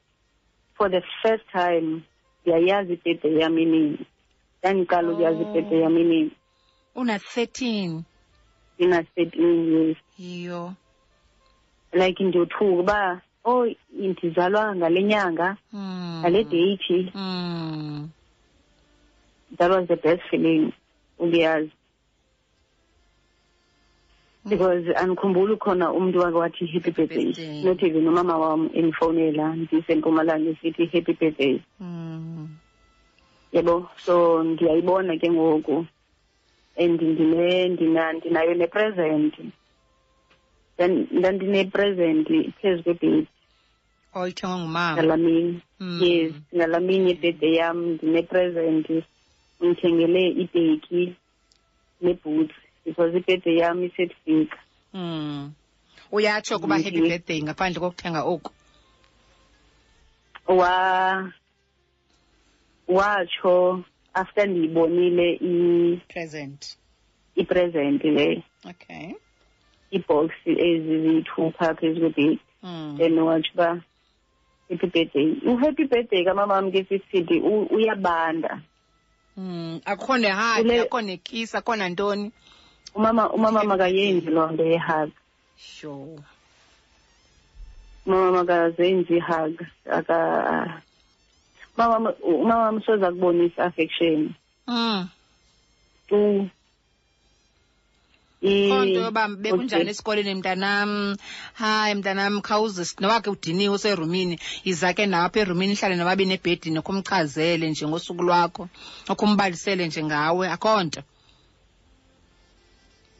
[0.76, 2.00] for the first time
[2.42, 3.98] ndiyayazi ibhede yam inini
[4.58, 5.50] ndandiqala ukuyazi Oh.
[5.50, 6.30] ibhede yam inini
[6.94, 8.02] una-thirteen
[8.78, 10.72] ndina-thirteen years yho
[11.95, 16.18] like ndiyothuka uba oh ndizalwa ngale nyanga mm.
[16.20, 18.09] ngale date mm.
[19.57, 20.72] that was the best feeling
[21.18, 21.70] ukuyazi
[24.49, 27.62] because andikhumbuli khona umntu wake wathi happy birthday birthday.
[27.64, 32.49] not even umama wam endifowunela ndisempumalanga esithi happy birthday Mm.
[33.53, 35.86] yebo so ndiyayibona ke ngoku
[36.76, 39.51] and ndine ndina ndinayo nepresent Ndan-
[40.79, 42.29] ndandinepresent
[42.61, 43.27] phezu kwebhedi
[44.14, 45.03] oyithengwa ngumama.
[45.03, 46.01] Ngalamini Mm.
[46.03, 48.87] yes ngalamini ibhede yam ndinepresent
[49.61, 51.14] undithengele ibheki
[52.01, 52.55] neboots
[52.85, 54.59] because ibhede yam isetfika
[54.95, 55.53] mm.
[56.12, 58.51] uyatsho kuba happy birthday ngaphandle kokuthenga oku?
[60.49, 61.33] Wa
[62.89, 66.77] watsho after ndiyibonile i- present.
[67.37, 68.43] ipresent le.
[68.70, 69.14] Okay
[69.97, 72.95] ibox ezi ziyi-two phezu kwebhedi mm.
[72.99, 73.80] then watsho uba
[74.70, 77.40] happy birthday u-happy birthday kamamam ke sisithi
[77.70, 78.61] uyabanda
[79.36, 79.80] Mm.
[79.84, 82.30] akukho nehagi akho akukho akho nantoni
[82.95, 85.11] umama umama makayenzi loo nto yehag
[85.59, 86.22] sure
[88.07, 90.18] umama makazenzi ihag aka
[91.76, 94.34] umama umama soza kubonisa affection
[94.66, 95.09] mm.
[96.09, 96.49] tu
[98.45, 101.16] I- kho nto yoba bekunjani esikoleni mntanam?
[101.55, 106.80] Hayi mntanam khawuze noba ke udiniwe userumini yiza ke nawe apha erumini ihlale nababini ebhedini
[106.84, 108.68] kumchazele nje ngosuku lwakho
[109.09, 111.03] okumbalisele nje ngawe akho nto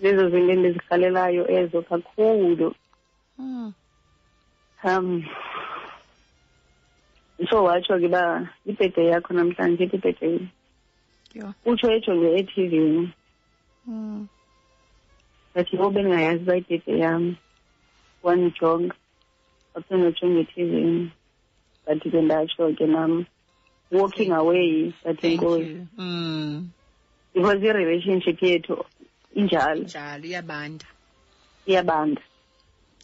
[0.03, 2.75] lezo zinto endizirhalelayo ezo kakhulu.
[3.39, 3.73] Mm.
[4.85, 5.25] um
[7.51, 10.49] so watsho ke uba ibhede yakho namhlanje ithi ibhede
[11.65, 13.11] utsho ejonge ethivini
[13.87, 14.29] Mm.
[15.55, 17.37] Ngathi yho bendingayazi uba ibhede yam
[18.23, 18.95] wandijonga
[19.75, 21.11] waphinde wajonga ethivini
[21.83, 23.25] ndathi ke ndatsho ke nam
[23.91, 25.87] walking away ndathi thank enkosi you.
[25.99, 26.69] Mm.
[27.35, 28.85] because i-relationship yethu
[29.35, 30.87] injalo njalo iyabanda.
[31.67, 32.23] Iyabanda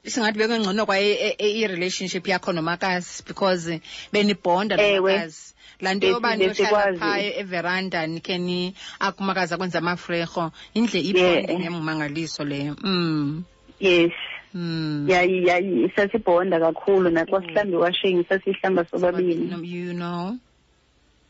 [0.07, 3.81] singathi bekengcono kwa i- i- i-relationship yakho nomakazi because
[4.13, 5.13] benibhonda Ewe.
[5.13, 6.99] nomakazi laa nto Besi- yoba niyohlala besikwazi.
[6.99, 11.45] phaya everanda nikhe ni akumakazi akwenza amafrerho indle Yeah.
[11.45, 13.45] ibonding emangaliso leyo mm.
[13.81, 14.13] yes
[14.55, 15.07] mm.
[15.09, 20.37] yayi yayi sasibhonda kakhulu naxa sihlamba iwashing sasihlamba sobabini you know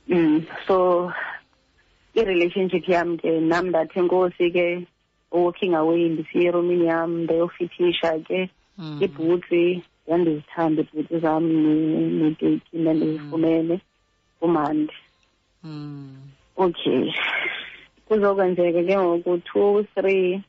[0.09, 1.13] mm so
[2.15, 4.87] i-relationship yam ke nam ndathi enkosi ke
[5.31, 8.49] walking away ndisiya eromini yam ndayofithisha ke mm.
[9.05, 13.77] Ibhutsi yandizithanda iibhuti zam ne- nekeyiki ndandizifumene
[14.41, 14.95] kumandi
[15.65, 16.31] Mm.
[16.57, 17.13] okay
[18.09, 20.41] kuzokwenzeka ke ngoku two three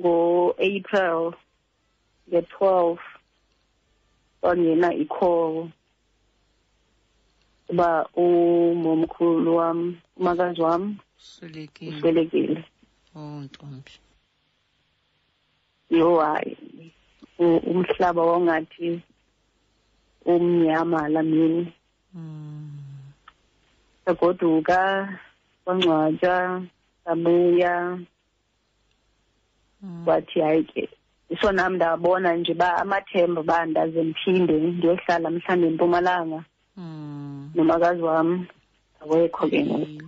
[0.00, 1.32] ngo-april
[2.28, 3.00] nge-twelve
[4.40, 5.68] kwangena i-call
[7.68, 11.96] uba umomkhulu wam umakazi wam Swelekile.
[11.96, 12.64] uswelekile
[13.16, 13.92] Oh ntombi.
[15.90, 16.56] yho hayi
[17.38, 19.00] umhlaba wangathi
[20.26, 21.72] umnyama lamini
[22.14, 22.70] Mm.
[24.04, 25.08] sagoduka
[25.64, 26.62] kwangcwatywa
[27.04, 27.98] sabuya
[29.82, 30.04] Mm.
[30.04, 30.88] kwathi hayi ke
[31.30, 36.40] iso nam ndabona nje uba amathemba uba ndaze ndiphinde ndiyohlala mhlawumbi empumalanga
[36.76, 37.50] Mm.
[37.54, 38.46] nomakazi wam
[39.00, 40.02] awekho ke ngoku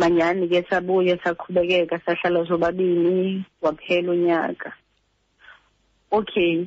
[0.00, 0.06] Mm.
[0.06, 4.72] manyani ke sabuye saqhubekeka sahlala sobabini waphela unyaka
[6.10, 6.64] okay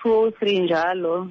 [0.00, 1.28] two oh three njalo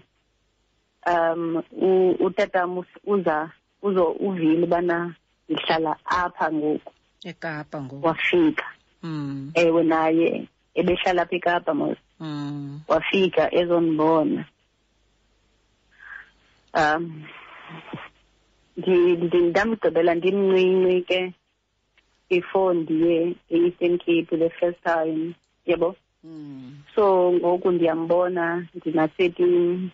[1.07, 5.15] um u- utatam uza uzo uvile ubana
[5.49, 6.93] ndihlala apha ngoku
[7.23, 8.07] Ekapa ngoku.
[8.07, 8.65] wafika
[9.03, 9.51] Mm.
[9.53, 12.79] ewe naye ebehlala apha ekapa mos Mm.
[12.87, 14.45] wafika ezondibona
[16.73, 17.23] um
[18.77, 21.33] ndamgqibela ndimncinci ke
[22.29, 25.33] before ndiye e-eastern cape the first time
[25.65, 26.77] yabo Mm.
[26.95, 29.89] so ngoku ndiyambona ndinasetim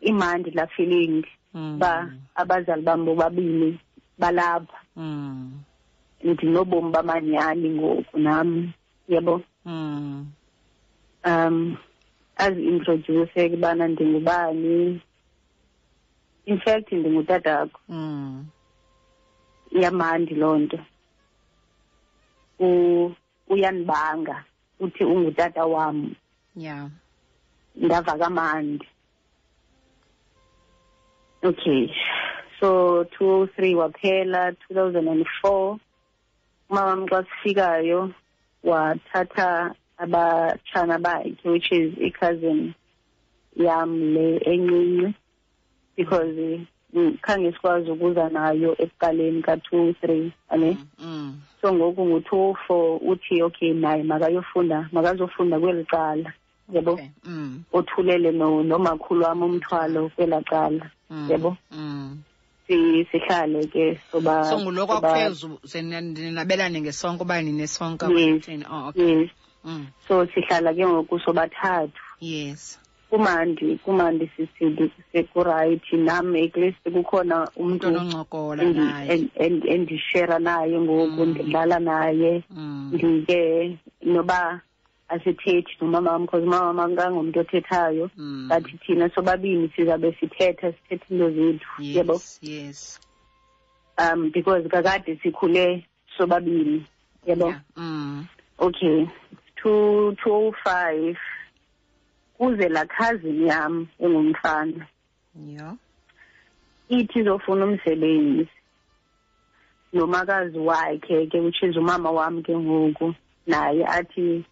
[0.00, 1.24] imandi laa feeling
[1.54, 1.74] Mm.
[1.76, 3.78] uba abazali bam bobabini
[4.18, 5.52] balapha Mm.
[6.24, 8.72] ndinobomi bamanyani ngoku nam
[9.08, 10.26] yabo Mm.
[11.26, 11.76] um
[12.36, 15.00] azi-introduce ke ubana ndingubani
[16.46, 18.46] in fact ndingutatakho Mm.
[19.70, 20.78] Iyamandi loo nto.
[22.60, 23.14] U-
[23.48, 24.44] uyanibanga
[24.80, 26.14] uthi ungutata wam.
[26.56, 26.88] Yeah.
[27.76, 28.86] ndava kamandi
[31.42, 31.90] okay.
[32.60, 35.78] So two oh three waphela two thousand and four.
[36.70, 38.14] Umamam xa sifikayo
[38.64, 42.74] wathatha abatshana bakhe which is i-cousin
[43.56, 45.14] yam le encinci
[45.96, 46.66] because mm,
[47.22, 51.40] khange sikwazi ukuza nayo ekuqaleni ka-two three ane Mm.
[51.60, 56.32] so ngoku ngu-two oh four uthi okay naye makayofunda makazofunda kweli cala
[56.72, 57.08] yabo Okay.
[57.24, 57.62] Mm.
[57.72, 62.22] othulele no nomakhulu wami umthwalo kwela cala yebo yabo Mm.
[62.68, 68.64] sihlale ke soba So ngulo kwaphezulu ninabelane ngesonke uba ninesonke Yes.
[68.70, 69.20] Oh okay.
[69.20, 69.30] yes
[69.64, 69.86] Mm.
[70.08, 72.79] so sihlala ke ngoku sobathathu Yes.
[73.10, 79.08] Kumandi kumandi sisidi sekurayithi nam at least kukhona Umuntu umntu ononcokola endi- naye.
[79.12, 81.30] en- en- endishera naye ngoku Mm.
[81.30, 82.90] ndidlala naye Mm.
[82.94, 84.60] ndike noba
[85.08, 88.48] asithethi nomama wam because umama wam akangomntu othethayo Mm.
[88.48, 92.38] but thina sobabini sizabe sithetha sithetha into zethu yabo Yes.
[92.42, 93.00] Yes.
[93.98, 95.84] um because kakade sikhule
[96.18, 96.86] sobabini
[97.26, 97.60] yabo Yeah.
[97.76, 98.24] Mm.
[98.58, 99.06] okay
[99.56, 101.16] two two oh five
[102.40, 104.86] kuze laa cousin yam engumfana
[105.36, 105.74] Yeah.
[106.88, 108.48] ithi izofuna umsebenzi
[109.92, 113.14] nomakazi wakhe ke which is umama wam ke ngoku
[113.46, 114.44] naye athi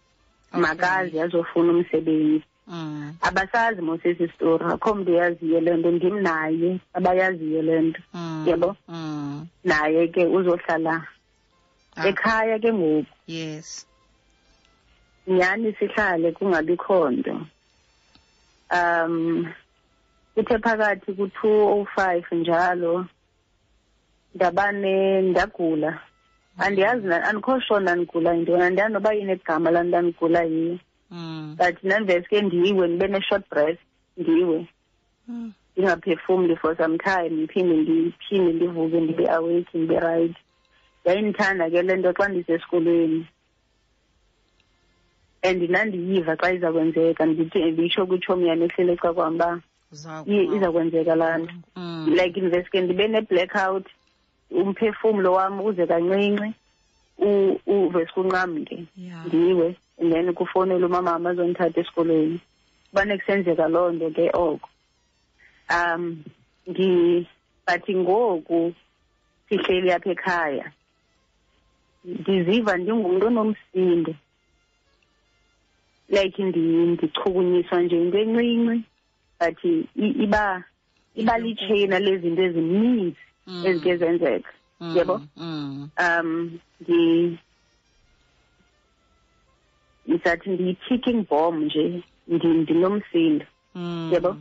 [0.51, 0.61] Okay.
[0.61, 3.13] makazi azofuna umsebenzi Mm.
[3.21, 8.45] abasazi mos esi story akho mntu uyaziyo le nto ndim naye abayaziyo le nto Mm.
[8.47, 8.75] Yabo?
[8.87, 9.47] Mm.
[9.63, 11.07] naye ke uzohlala
[11.95, 13.87] Ah, ekhaya ke ngoku yes.
[15.27, 17.41] nyhani sihlale kungabikho nto
[18.71, 19.45] um
[20.35, 23.05] kuthe phakathi ku-two oh five njalo
[24.35, 25.99] ndabane ndagula.
[26.57, 30.79] Andiyazi na- andikho sure ndandigula yintoni andiyazi noba inegama laa nto ndandigula yiyo
[31.11, 31.55] Mm.
[31.57, 33.79] but nandiveske ndiwe ndibe ne-short breath
[34.17, 34.67] ndiwe.
[35.27, 35.51] Mm.
[35.77, 40.35] ndingaphefumli for some time ndiphinde ndiphinde ndivuke ndibe awake ndibe right.
[41.05, 43.27] Yayindithanda ke le nto xa ndisesikolweni
[45.43, 49.61] and nandiyiva xa iza kwenzeka ndithi nditsho kwitshomi yam ehlele eca kwam uba
[49.91, 51.53] Uza i- iza kwenzeka laa nto.
[51.75, 52.05] Mm.
[52.15, 53.85] like ndiveske ndibe ne-blackout
[54.51, 56.53] umphefumlo wam uze kancinci
[57.17, 59.25] u- uveske unqamke Yeah.
[59.25, 62.39] ndiwe and then kufowunela umamam azondithatha esikolweni.
[62.89, 64.69] Kubane kusenzeka loo nto ke oko.
[65.69, 66.23] Um
[66.67, 67.27] ndi
[67.67, 68.73] but ngoku
[69.49, 70.71] sihleli apha ekhaya.
[72.05, 74.15] Ndiziva ndingumntu onomsindo.
[76.09, 78.83] Like ndi- ndichukunyiswa nje into encinci
[79.39, 79.87] but i-
[80.23, 80.63] iba
[81.15, 83.65] iba litsheyina lezinto ezininzi Mm.
[83.65, 84.51] ezike zenzeka
[84.81, 84.95] Mm.
[84.97, 85.21] yebo?
[85.37, 85.89] Mm.
[85.99, 87.37] um ndi
[90.07, 93.45] ndizathi ndiyi-ticking bomb nje ndi- ndinomsindo
[93.75, 94.09] Mm.
[94.13, 94.37] yebo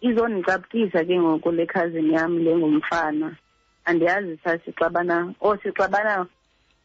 [0.00, 3.36] izondicaphukisa ke ngoku le cousin yam le ngumfana
[3.84, 6.26] andiyazi sasixabana oh sixabana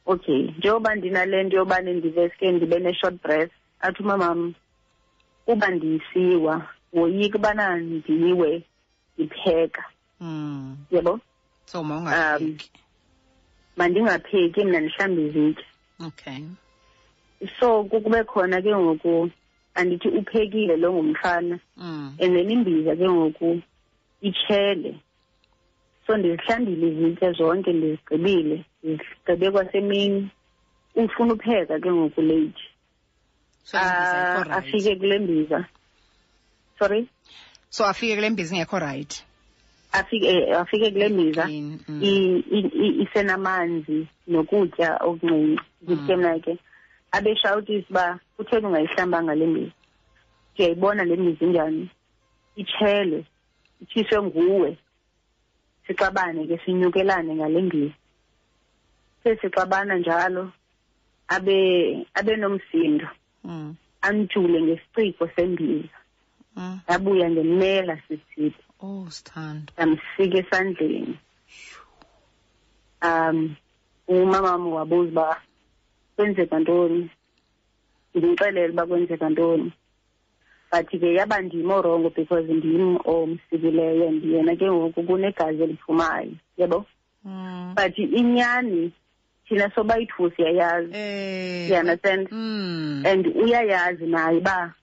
[0.05, 3.51] okay njengoba ndinale nto yobane ndiveske ndibe ne-short breath
[3.83, 4.53] athi umamam
[5.47, 8.63] uba ndiyisiwa woyika ubana ndiwe
[9.17, 9.83] ndipheka.
[10.19, 10.77] Mm.
[10.91, 11.19] yebo?
[11.65, 12.71] So Um, mawungapheki
[13.77, 15.65] mandingapheki mna ndihlambe izitya.
[16.07, 16.39] Okay.
[17.59, 19.29] So kukube khona ke ngoku
[19.75, 21.59] andithi uphekile lo ngumfana.
[21.77, 22.15] Mm.
[22.19, 23.61] and then imbiza ke ngoku
[24.21, 24.99] itshele.
[26.07, 30.29] So ndizihlambile izitya zonke ndizigqibile ndizigqibe kwasemini.
[30.95, 32.63] Ufuna upheka ke ngoku late?
[33.63, 35.65] So Ah, afike kule mbiza.
[36.79, 37.07] Sorry?
[37.69, 39.23] So afike kule mbiza ingekho right?
[39.91, 41.47] Afike eh, afike kule mbiza.
[41.47, 42.43] mm.
[43.01, 46.57] isenamanzi nokutya okuncinci ndithe mna ke
[47.11, 49.71] abeshawutisa uba kutheni ungayihlambanga le mbiza.
[50.53, 51.89] Ndiyayibona le mbiza injani?
[52.55, 53.25] Itshele
[53.81, 54.77] itshiswe nguwe.
[55.87, 57.93] Sixabane ke sinyukelane ngale mbiza.
[59.23, 60.51] Sesixabana njalo
[61.27, 63.07] abe abe nomsindo.
[63.43, 63.75] Mm.
[64.01, 65.97] amjule ngesiciko sembiza
[66.55, 66.79] Mm.
[66.89, 69.73] yabuya ngemela sisithi oh sithando.
[69.77, 71.17] Yamsika esandleni.
[73.01, 73.55] Um
[74.07, 75.41] umama wami wabuza uba
[76.15, 77.09] kwenzeka ntoni?
[78.15, 79.71] Ndimxelele uba kwenzeka ntoni.
[80.71, 86.85] But ke yaba ndim orongo because ndim omsikileyo and yena ke ngoku kunegazi eliphumayo yabo
[87.25, 87.73] Mm.
[87.75, 88.91] but inyani
[89.53, 91.69] thina sobayi-two siyayazi Eh.
[91.69, 93.03] you-understand Mm.
[93.05, 94.73] and uyayazi naye uba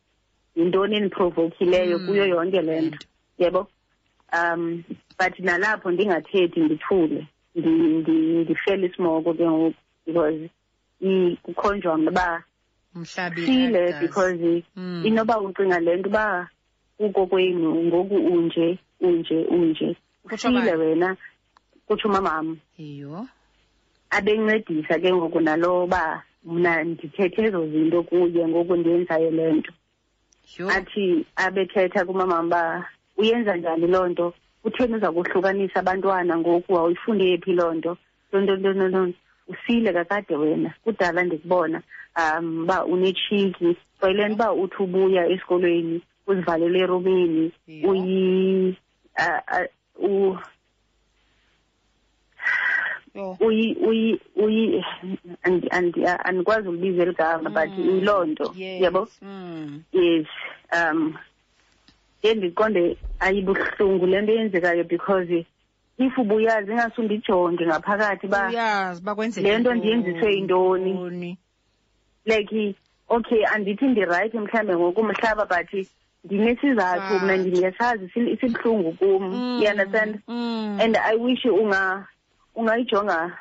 [0.57, 2.07] yintoni eniprovokhileyo Mm.
[2.07, 2.99] kuyo yonke le nto
[3.39, 3.68] yebo
[4.33, 4.83] um
[5.18, 9.75] but nalapho ndingathethi ndithule ndi- ndi- ndifele isimoko ke ngoku
[10.07, 10.51] because
[11.43, 11.99] kukhonjwa
[12.95, 13.47] Mhlabi.
[13.47, 15.03] sile because Mm.
[15.07, 16.49] inoba ucinga le nto uba
[16.99, 19.97] kuko kwenu ngoku unje unje unje
[20.37, 21.16] sile wena
[21.87, 23.27] kutsho umamam Iyo.
[24.11, 29.73] Abencedisa ke ngoku nalo ba mna ndithethe ezo zinto kuye ngoku ndiyenzayo le nto
[30.59, 30.69] Yho.
[30.71, 32.87] athi abethetha kumama uba
[33.17, 37.97] uyenza njani loo nto kutheni uza kuhlukanisa abantwana ngoku wawuyifunde phi loo nto
[38.29, 41.83] ntontontontonto usile kakade wena kudala ndikubona
[42.17, 47.91] um uba unetshiki kwayile nto uba uthi ubuya esikolweni uzivalele erumini Yho.
[47.91, 48.77] uyi
[49.17, 49.67] ah, ah,
[49.99, 50.39] u- Yho.
[53.41, 54.85] Uyi uyi uyi
[55.45, 57.89] andi- andi- andikwazi ulibiza eligama but Mm.
[57.91, 58.83] yiloo nto Yes.
[58.83, 59.83] yabo Mm.
[59.93, 60.27] yes
[60.77, 61.15] um
[62.23, 65.47] endiqonde ayibuhlungu le nto yenzekayo because
[65.99, 69.49] if ubuyazi ingase undijonge ngaphakathi uba Uyazi bakwenzeka.
[69.49, 71.39] le nto ndiyenziswe yintoni?
[72.25, 72.75] like
[73.09, 75.87] okay andithi ndirayithi mhlawumbe ngokumhlaba but
[76.25, 79.25] ndinesizathu But- mna ndiyasazi sil- sibuhlungu kum
[79.63, 80.79] you understand Mm.
[80.81, 82.07] and i wish unga
[82.61, 83.39] ungayijonga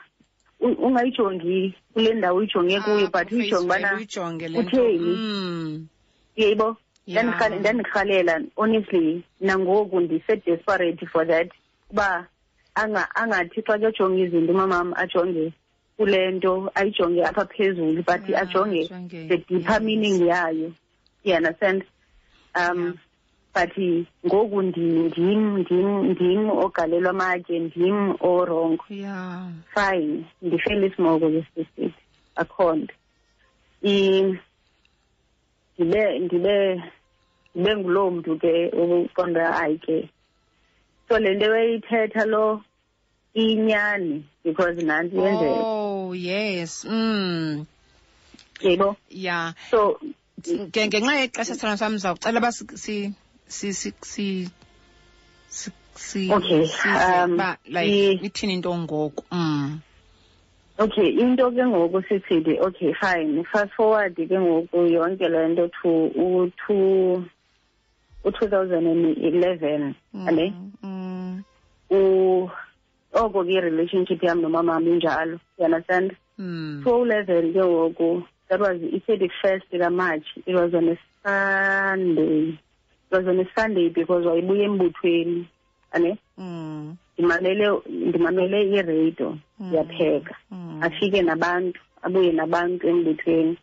[0.59, 4.69] u- ungayijongi kule ndawo uyijonge kuyo Apho but uyijonge Facebook ubana uyijonge le nto.
[4.69, 4.99] kutheni?
[5.15, 5.87] Mm.
[6.35, 7.23] yeyibo Yeah.
[7.25, 11.49] Ndandikhale- ndandirhalela honestly nangoku ndise-desperate for that
[11.91, 12.27] uba
[12.75, 15.53] anga- angathi xa kuyojonga izinto umamam ajonge
[15.97, 19.81] kule nto ayijonge apha phezulu but Yeah, ajonge ajonge, the deeper yes.
[19.81, 20.71] meaning yayo
[21.23, 21.83] you understand
[22.55, 22.93] um
[23.53, 23.71] but
[24.25, 29.49] ngoku ndi- ndim ndim ndim ogalelwa amatye ndim orongo Yeah.
[29.73, 31.93] fine ndifele isimoko lesisithi
[32.35, 32.93] akho nto
[33.83, 34.37] I-
[35.79, 36.55] ndibe ndibe
[37.55, 40.09] ndibe nguloo mntu ke uqonda hayi ke
[41.09, 42.61] so le nto wayithetha lo
[43.33, 46.85] inyani because nantsi yenzeka Oh, yes.
[46.85, 47.65] Mm.
[48.61, 49.53] yebo Yeah.
[49.71, 49.99] so
[50.47, 52.77] Nge- ngenxa yexesha sithando sam ndizawucela uba si-
[53.49, 54.49] si si si
[55.95, 59.23] si Okay, um, uba like ithini into ngoku?
[59.31, 59.81] Mm.
[60.79, 63.43] Okay into ke ngoku sisithi okay fine.
[63.51, 67.25] Fast forward ke ngoku yonke le nto to u-two
[68.23, 70.71] u-two thousand and eleven ane?
[70.83, 71.43] mm.
[71.91, 72.49] U
[73.13, 76.15] oko ke i-relationship yam nomamam injalo you understand?
[76.39, 76.83] Mm.
[76.83, 82.59] Two eleven ke ngoku that was i-thirty first kamarch it was on a sunday.
[83.11, 85.47] Was on a sunday because wayebuya embuthweni
[85.91, 86.17] ane?
[86.37, 86.95] Mm.
[87.17, 90.35] Ndimamele ndimamele iradio ndiyapheka.
[90.51, 90.83] Mm.
[90.83, 93.57] Afike nabantu abuye nabantu embuthweni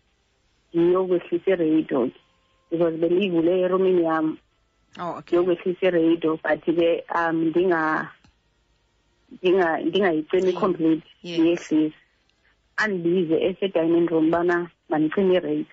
[0.74, 2.06] ndiyokwehlisa iradio.
[2.06, 2.12] Ke
[2.70, 4.38] because bendiyivule erumini yam.
[5.00, 5.38] Oh okay.
[5.38, 8.08] Ndiyokwehlisa iradio but ke um ndinga
[9.84, 11.38] ndingayicimi complete Yes.
[11.38, 11.96] ndiyehlisa.
[12.76, 15.64] Andibize ese-dining room bana mandicime iradio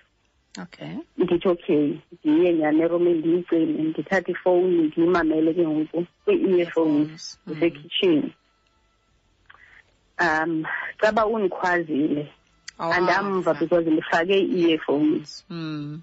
[0.62, 0.94] okay.
[1.18, 1.94] Ndithi okay
[2.24, 7.52] ndiye nyhani eromini ndiyicime ndithathe ifowuni ndiyimamele ke ngoku kwii-earphones Mm.
[7.52, 8.34] ndisekhitshini
[10.20, 10.64] um
[10.98, 12.32] caba undikhwazile.
[12.78, 16.00] Oh, andamva ah, because ndifake ii-earphones mm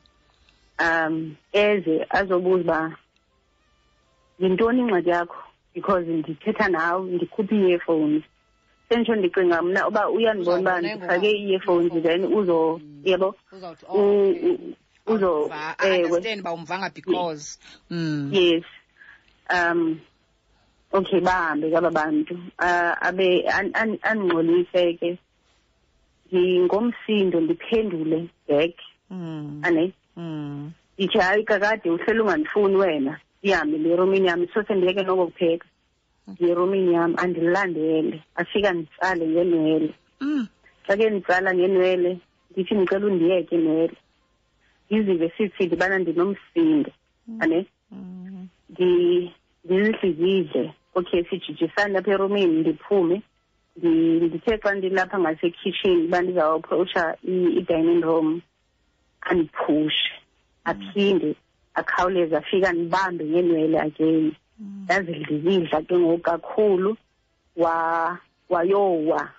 [0.79, 2.97] um eze azobuza uba
[4.39, 5.43] yintoni ingxaki yakho?
[5.75, 8.23] Because ndithetha nawe ndikhuphe ii-earphones
[8.91, 13.01] sentsho ndicinga mna uba uyandibona uba ndifake ii-earphones then uzo Mm.
[13.03, 13.35] yebo?
[13.87, 14.33] oh
[15.07, 15.49] uzo
[15.83, 18.29] ewe uba umvanga because mm.
[18.33, 18.63] yes.
[19.49, 19.99] Um
[20.91, 22.33] okay bahambe kaba bantu.
[22.59, 25.17] Uh, abe an- an- andingxolise ke.
[26.33, 28.75] Ngingomsindo ndiphendule back.
[29.09, 29.61] Mm.
[29.63, 29.93] Ane?
[30.17, 30.71] Mm.
[30.97, 33.19] Ndithi hayi kakade uhleli ungandifuni wena.
[33.43, 35.65] Ndihambe ndiye eromini yam sose ndiyeke noko kupheka
[36.31, 39.93] ndiye eromini yam andilandele afika nditsale ngenwele.
[40.21, 40.47] Mm.
[40.87, 42.17] Xa ke nditsala ngenwele
[42.51, 43.95] ndithi ndicela undiyeke nwele
[44.89, 46.91] ndizive sithi ndibana ndinomsindo
[47.39, 47.65] ane?
[47.91, 48.47] Mm.
[48.71, 49.31] Ndi-
[49.65, 53.21] ndizidlikidle okay sijijisane lapha eromini ndiphume
[53.77, 58.41] Ndi- ndithe xa ndilapha ngasekhitshini uba ndizawuapproacha i- i-dining room
[59.21, 60.11] andiphushe.
[60.63, 61.35] Aphinde
[61.73, 64.33] akhawuleze afike andibambe ngeenwele again.
[64.83, 66.97] Ndazidlikidla ke ngoku kakhulu
[67.57, 68.17] wa
[68.49, 69.29] wayowa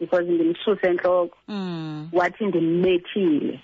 [0.00, 2.08] because ndimsuse entloko mm.
[2.12, 3.60] Wathi ndimbethile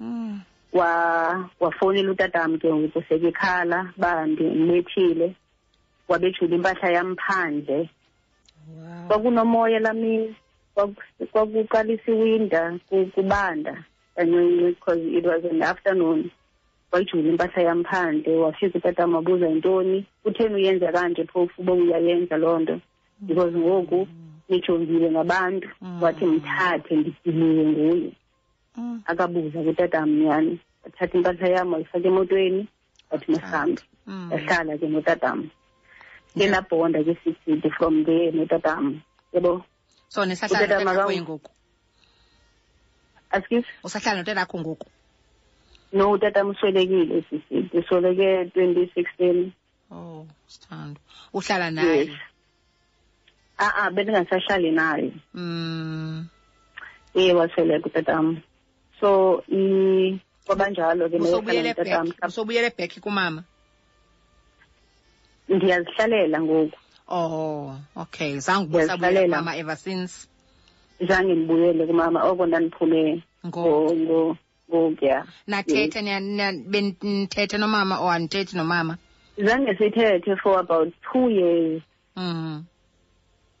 [0.00, 0.40] mm.
[0.72, 5.34] Wa wafowunela utatam ke ngoku sekekhala ba ndimbethile
[6.08, 7.88] wabethula impahla yam phandle.
[8.68, 9.08] Wow.
[9.08, 10.34] Kwakunomoya laa mini
[10.74, 13.84] kwaku- kwakuqalisa iwinda ku- kubanda.
[14.16, 16.30] Kancinci because it was an afternoon
[16.92, 21.62] wayijula impahla yam phandle wafika utatam wabuza yintoni kutheni uyenza kanje phofu?
[21.62, 22.80] Uba uyayenza loo nto.
[23.20, 24.08] Because ngoku
[24.48, 25.68] nijongile ngabantu.
[25.80, 26.02] Mm.
[26.02, 28.12] wathi mthathe ndidiliwe nguye.
[28.76, 29.02] Mm.
[29.06, 32.68] Akabuza kutatam nyani wathatha impahla yam wayifaka emotweni.
[33.10, 34.30] Wathi masambi mm.
[34.32, 35.50] Yahlala ke notatam
[36.38, 39.00] ke nabhonda ke sisidi from there notatam
[39.32, 39.64] yebo?
[40.08, 41.50] So nisahlala Utata notatakho ngoku
[43.30, 44.86] askif usahlala notatakho ngoku
[45.96, 49.52] no utatam uswelekile sisithi usweleke twenty sixteen.
[49.90, 51.00] Oh sithando.
[51.34, 51.98] Uhlala naye?
[51.98, 52.08] Yes.
[53.58, 55.12] A-a bendingasahlali naye.
[55.34, 56.26] Mm.
[57.14, 58.42] Iye wasweleka utatam
[59.00, 63.42] so i- kwabanjalo ke back usobuyele back kumama?
[65.48, 66.78] Ndiyazihlalela ngoku.
[67.08, 68.38] Oh okay.
[68.38, 70.28] Zange ubusabuyela mama ever since.
[71.00, 72.24] Zange ndibuyele kumama.
[72.24, 74.36] Oko ndandiphume ngo
[74.70, 76.02] ngokuya nathetha
[76.68, 78.98] benithethe nomama or anithethi nomama?
[79.38, 81.82] Zange sithethe for about two years.
[82.16, 82.64] Mm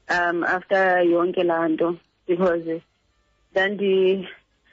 [0.08, 1.96] um after yonke laa nto
[2.28, 2.80] because
[3.52, 4.28] ndandi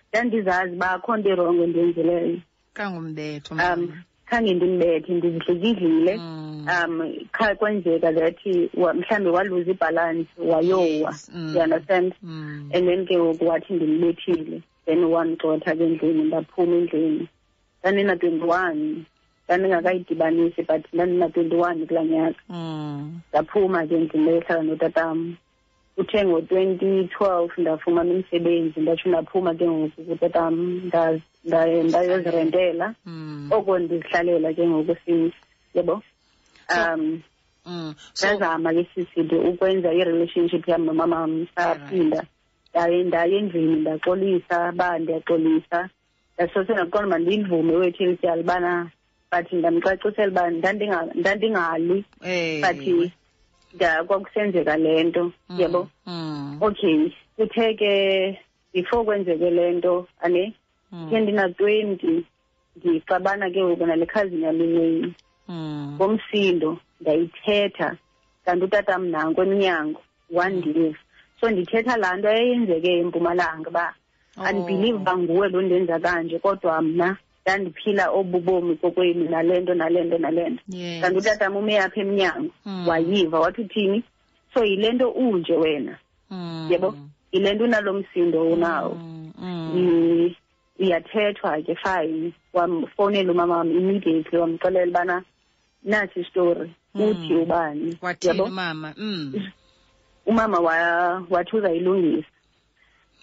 [0.09, 2.41] ndandizazi uba akho nto irongo endiyenzileyo.
[2.73, 3.93] Kangumbetho um
[4.29, 6.67] khange ndimbethe ndizidlikidlile Mm.
[6.69, 11.11] um kha kwenzeka that mhlawumbi waluza ibhalansi wayowa.
[11.11, 11.55] Yes, mm.
[11.55, 12.13] you understand?
[12.23, 12.69] Mm.
[12.73, 17.27] and then ke ngoku wathi ndimbethile then wandixotha ke endlini ndaphuma endlini.
[17.83, 19.05] Ndandina-twenty one
[19.47, 22.39] ndandingakayidibanisi but ndandina-twenty one kulaa nyaka.
[22.49, 23.19] Mm.
[23.29, 25.35] ndaphuma ke endlini ndayohlala notatam.
[25.97, 30.81] Uthe ngo-twenty twelve ndafumana umsebenzi ndatsho ndaphuma ke ngoku kutatam.
[30.87, 32.95] Nda- nda- ndayozirentela.
[33.05, 33.49] Mm.
[33.51, 35.35] oko ndizihlalela ke ngoku since
[35.73, 36.01] yabo
[36.69, 37.21] So- um
[37.65, 37.95] Mm.
[38.13, 42.23] So, ndazama ke sisithi ukwenza i-relationship yam nomamam saphinda
[42.73, 45.89] ndaye ndaye endlini ndaxolisa uba ndiyaxolisa.
[46.35, 48.91] Ndasose ndaqonda uba ndiyimvume wethu eli tyala ubana
[49.31, 52.05] but ndamcacisela uba ndandinga- ndandingali.
[52.25, 52.77] Eh, but
[54.07, 55.89] kwakusenzeka le nto yebo?
[56.05, 56.57] Mm.
[56.61, 58.39] okay kuthe ke
[58.73, 60.53] before kwenzeke le nto ane?
[60.91, 62.25] Khe ke ndina-twenty
[62.75, 65.13] ndixabana ke ngoku nale khazini
[65.47, 65.95] Mm.
[65.95, 67.97] ngomsindo ndayithetha.
[68.45, 70.01] Kanti utatam nanko emnyango
[70.31, 70.97] wandiva
[71.43, 73.93] so ndithetha laa nto eyenzeke empumalanga uba
[74.37, 74.41] Oh.
[74.43, 80.03] andibhilive uba nguwe lo ndenza kanje kodwa mna ndandiphila obu bomi kokwenu nale nto nale
[80.03, 81.01] nto nale nto Yes.
[81.01, 82.87] kanti utatam ume apha emnyango Mm.
[82.87, 84.03] wayiva wathi uthini
[84.53, 85.97] so yile nto unje wena
[86.31, 86.67] Mm.
[86.71, 86.97] yebo
[87.31, 89.31] yile nto unalo msindo unawo Mm.
[89.41, 89.71] Mm.
[89.77, 90.35] I-
[90.79, 95.23] iyathethwa ke fine wamfowunela umama wam immediately wamxelela ubana
[95.83, 97.01] nasi istory Mm.
[97.01, 99.33] uthi ubani wathini yabo mama mm.
[100.25, 102.27] Umama wa- wathi uzayilungisa.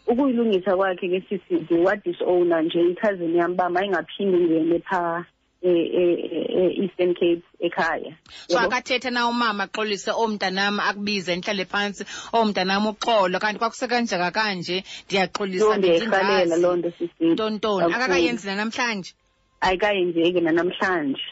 [0.07, 5.25] Ukuyilungisa kwakhe ke sisithi wadisown nje ikhazini yam uba mayingaphindi ingene phaa
[5.63, 8.17] e-eastern cape ekhaya.
[8.49, 8.67] So Yabo?
[8.67, 15.77] akathethe na umama axolise omntanam akubize ndihlale phantsi omntanam uxolo kanti kwakusekanje kanje ndiyaxolisa loo
[15.77, 17.81] nto yayirhalela loo nto sisithi ntontoni?
[17.81, 17.97] Kakhulu.
[17.97, 19.13] akakayenzi nanamhlanje?
[19.61, 21.23] Ayikayenzeki nanamhlanje.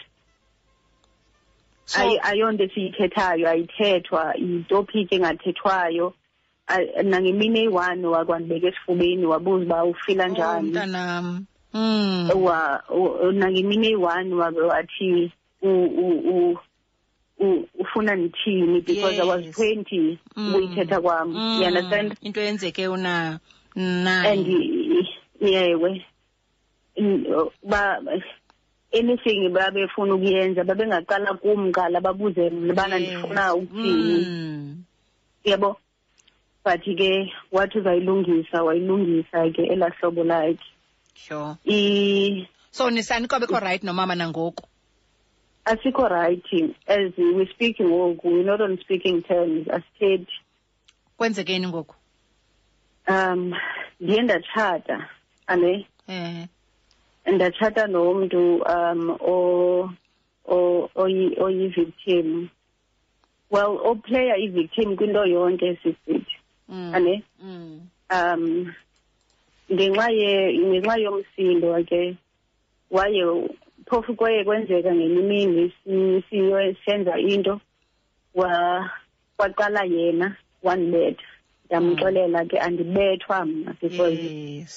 [1.88, 6.14] So Ayi- ayonto esiyithethayo ayithethwa yitopic engathethwayo
[6.68, 11.44] Ay- nangemini eyi-one wakwandibeka esifubeni wabuza uba ufila oh, njani mntanam
[11.74, 12.30] mm.
[12.34, 15.32] wa u- nangemini eyi-one wabe wathi
[15.62, 15.68] u-
[16.04, 16.58] u- u-
[17.40, 19.54] u- ufuna ndithini because i was Yes.
[19.56, 20.48] twenty Mm.
[20.54, 21.58] ukuyithetha kwam Mm.
[21.60, 23.40] you understand into yenzeke una
[23.74, 25.08] naye and i-
[25.40, 26.04] yewe
[26.96, 27.26] n-
[27.62, 28.00] ba
[28.92, 33.08] anything babefuna ukuyenza babengaqala kum qala babuze mna bana Yes.
[33.08, 34.24] ndifuna ukuthini.
[34.26, 34.82] Mm.
[35.44, 35.76] yabo
[36.64, 40.64] but ke wathi uzayilungisa wayilungisa ke elaa hlobo lakhe
[41.14, 41.56] sure.
[41.66, 44.64] I so nisanikobekho right nomama nangoku?
[45.64, 46.42] Asikho right.
[46.86, 50.32] As we speak ngoku we're not on speaking terms asithethi.
[51.16, 51.94] Kwenzekeni ngoku?
[53.08, 53.54] Um
[54.00, 55.08] ndiye ndatshata
[55.46, 55.86] ane?
[56.08, 56.46] Eh.
[57.32, 59.90] Ndatshata nomntu um o
[60.48, 62.48] o- oyi- oyi-victim
[63.50, 66.36] well oplayer i-victim kwinto yonke sisithi
[66.68, 66.94] mm.
[66.94, 67.80] ane mm.
[68.10, 68.72] um
[69.72, 72.16] ngenxa ye ngenxa yomsindo ke
[72.90, 73.24] waye
[73.86, 77.60] phofu kwaye kwenzeka ngenye imini si- siyo- senza into
[78.34, 78.90] wa
[79.36, 81.24] kwaqala yena wandibetha
[81.70, 84.18] ndamxelela ke andibethwa mna because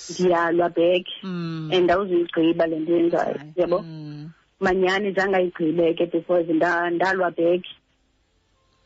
[0.10, 1.70] ndiyalwa back mm.
[1.74, 3.62] and awuzuyigqiba le nto yenzayo yebo?
[3.62, 4.30] Yabo mm.
[4.60, 7.64] manyani zange ayigqibe ke because nda- ndalwa back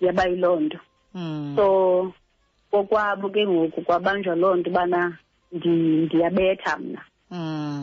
[0.01, 0.79] yaba yiloo nto.
[1.13, 1.53] Mm.
[1.55, 2.13] so
[2.71, 5.17] kokwabo ke ngoku kwabanjwa loo nto ubana
[5.53, 7.01] ndi- ndiyabetha mna.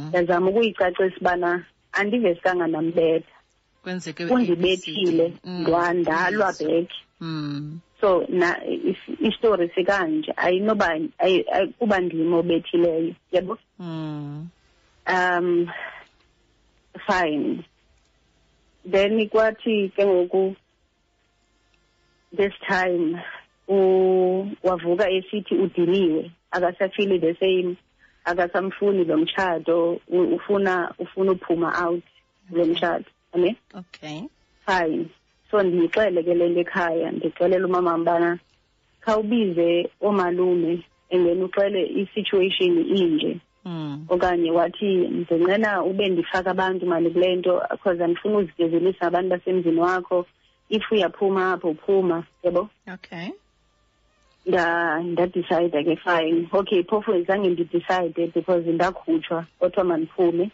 [0.09, 3.33] Ndazama ukuyicacisa ubana andivesikanga ndambetha.
[3.83, 6.89] Kwenzeke undibethile ndwandalwa back.
[8.03, 10.87] So na is- istori sikanje ayinoba
[11.19, 14.49] ayi- ayi- kuba ndim obethileyo yabo Mm.
[15.07, 15.69] um
[17.07, 17.65] fine.
[18.85, 20.57] Then kwathi ke ngoku
[22.37, 23.23] this time
[24.63, 27.77] wavuka esithi udiniwe akasafili the same
[28.25, 32.03] akasamfuni lo mtshato ufuna ufuna uphuma out
[32.51, 33.57] lo mtshato ane?
[33.75, 34.23] Okay.
[34.67, 35.07] Fine.
[35.53, 38.39] So ndiyixele ke le nto ekhaya ndixelela umama mbana
[39.05, 43.41] khawubize oomalume and then uxele i-situation inje.
[43.65, 44.07] Mm.
[44.09, 50.27] okanye wathi ndinqena ube ndifaka abantu mali kule nto because andifuna uzigezelisa abantu basemzini wakho.
[50.69, 52.25] If uyaphuma apho uphuma.
[52.43, 52.69] Yebo?
[52.95, 53.29] Okay.
[54.47, 56.49] Nda ndadicide ke fine.
[56.53, 60.51] Okay phofu zange ndidicide because ndakhutshwa kodwa mandiphume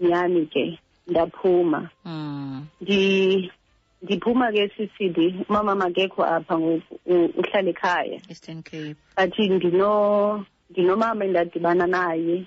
[0.00, 0.78] nyani ke?
[1.06, 1.90] Ndaphuma.
[2.04, 2.66] Mm.
[4.02, 7.00] Ndi ndiphuma ke sisidi umama makekho apha ngoku
[7.38, 12.46] uhlala ekhaya eastern cape but ndino ndinomama endadibana naye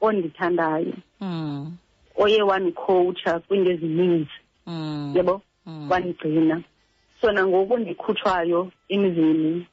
[0.00, 1.76] ondithandayo mm.
[2.16, 4.30] oye wandikhowutsha kwiinto ezininzi
[4.66, 5.12] Mm.
[5.16, 5.90] yabo Mm.
[5.90, 6.62] wandigcina
[7.20, 9.66] so nangoku ndikhutshwayo emzini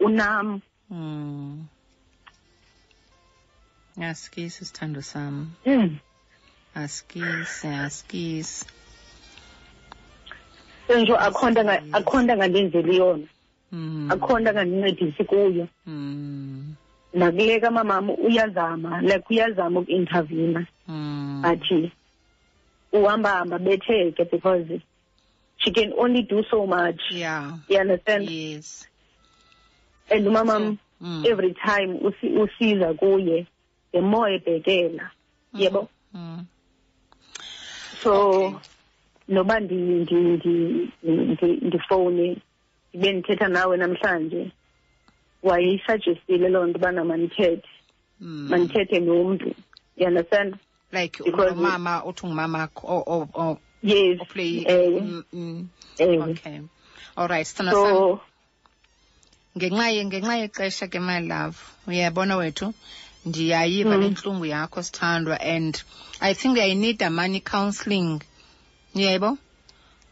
[0.00, 0.60] unam
[0.90, 1.66] Mm.
[4.00, 5.96] asikisi sithando sam mm.
[6.74, 8.66] asikisi asikisi
[10.92, 13.26] senjo akho nto nga- akho nto angandenzeli yona
[13.72, 14.10] mm.
[14.12, 16.74] akho nto angandincedisi kuyo mm.
[17.14, 21.42] nakule kamamam uyazama like uyazama uku-intervina mm.
[21.42, 21.90] but
[22.92, 24.80] uhamba hamba betheke because
[25.56, 28.88] she can only do so much yeah you understand yes
[30.10, 31.24] and umamam mm.
[31.26, 33.46] every time usi- usiza kuye
[33.92, 35.10] the more ebhekela
[35.54, 36.44] yebo mm.
[38.02, 38.12] so
[38.42, 38.58] Okay.
[39.28, 42.36] Noba ndi- ndi- ndi- ndi- ndifowune
[42.94, 44.50] ndibe ndithetha nawe namhlanje
[45.42, 47.68] wayisuggestile loo nto ubana mandithethe
[48.20, 48.48] mm.
[48.50, 49.54] mandithethe nomntu
[49.96, 50.56] you understand?
[50.92, 54.20] Like because- umama uthi ngumamakho o- o- o- yes.
[54.20, 55.68] oplay ewe mm, mm.
[55.98, 56.60] ewe okay.
[57.16, 58.20] All right sithando sam so
[59.58, 62.74] ngenxa ye ngenxa yexesha ke my love uyabona wethu
[63.26, 64.00] ndiyayiva Mm.
[64.02, 65.82] le ntlungu yakho sithandwa and
[66.20, 68.20] i think i need a money counselling.
[68.94, 69.38] Yebo.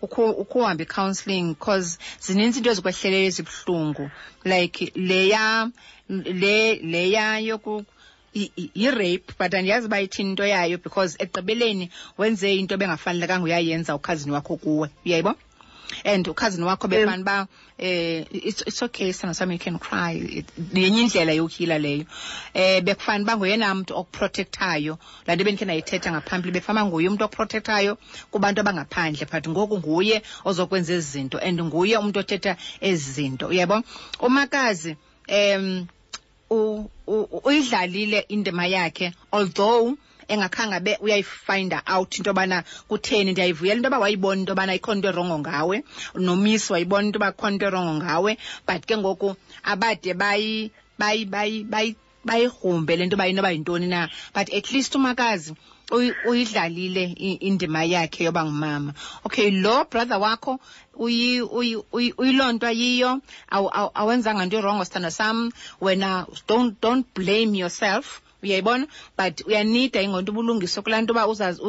[0.03, 4.11] Ukuhamba i-counselling because zininzi into ezikwehleleyo ezibuhlungu.
[4.45, 5.71] Like leya
[6.09, 7.85] le leya yoku
[8.33, 14.57] yi-rape but andiyazi uba ithini into yayo because ekugqibeleni wenze into bengafanelekanga uyayenza ukhazini wakho
[14.57, 14.89] kuwe.
[15.05, 15.35] Uyayibo
[16.05, 17.49] and ukhazini wakho befana uba
[17.79, 20.45] eh it's, it's okay sana sam you can cry.
[20.75, 22.05] Yenye indlela yokuhila leyo.
[22.55, 27.99] Um bekufana uba ngoyena mntu okuprotekthayo laa nto bendikhe ndayithetha ngaphambili befana nguye umntu okuprotekthayo
[28.31, 33.83] kubantu abangaphandle but ngoku nguye ozokwenza ezi zinto and nguye umntu othetha ezi zinto uyabo?
[34.21, 34.97] Umakazi
[35.29, 35.87] um
[37.45, 39.97] uyidlalile indima yakhe although
[40.31, 43.77] engakhange abe uyayifinda out into yobana kutheni ndiyayivuyela.
[43.77, 45.77] Into yoba wayibona into yobana ikhona into erongo ngawe
[46.15, 51.65] nomis wayibona into yoba khona into erongo ngawe but ke ngoku abade bayi bayi bayi
[51.65, 54.09] bayi bayigrumbe le nto yoba inoba yintoni na.
[54.35, 55.55] But at least umakazi
[56.27, 57.05] uyidlalile
[57.41, 58.95] indima yakhe yoba ngumama.
[59.25, 60.61] Okay lo brother wakho
[60.95, 63.21] uyi- uyi- uyi- uyilontwa yiyo
[63.95, 65.51] awenzanga nto irongo sithanda sam.
[65.81, 68.87] Wena don't, don't blame yourself uyayibona?
[69.19, 71.61] But uyanida ingqondo ubulungiso kulaa nto uba uzazi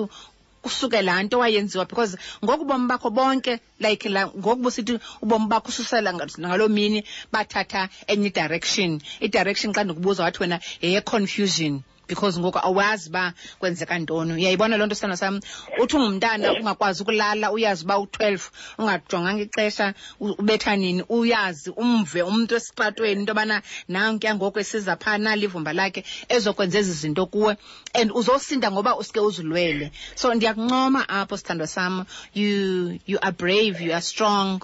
[0.61, 5.69] kusuke laa nto wayenziwa because ngoku ubomi bakho bonke like la ngoku busithi ubomi bakho
[5.73, 7.03] ususela nga- ngaloo mini
[7.33, 11.81] bathatha enye direction i-direction xa ndikubuza wathi wena yeye-confusion
[12.11, 14.33] because ngoku awazi uba kwenzeka ntoni.
[14.33, 15.39] Uyayibona loo nto sithanda sam?
[15.79, 18.43] Uthi ungumntana ungakwazi ukulala uyazi uba u-twelve
[18.77, 25.17] ungajonganga ixesha ubethanini ubetha nini uyazi umve umntu esitratweni into yobana nankuya ngoku esiza phaa
[25.17, 27.57] nali ivumba lakhe ezokwenza ezi zinto kuwe
[27.93, 29.91] and uzosinda ngoba usuke uzilwele.
[30.15, 32.05] So ndiyakuncoma apho sithandwa sam.
[32.33, 34.61] You, you are brave you are strong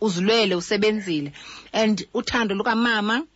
[0.00, 1.32] uzilwele usebenzile.
[1.72, 3.26] And uthando lukamama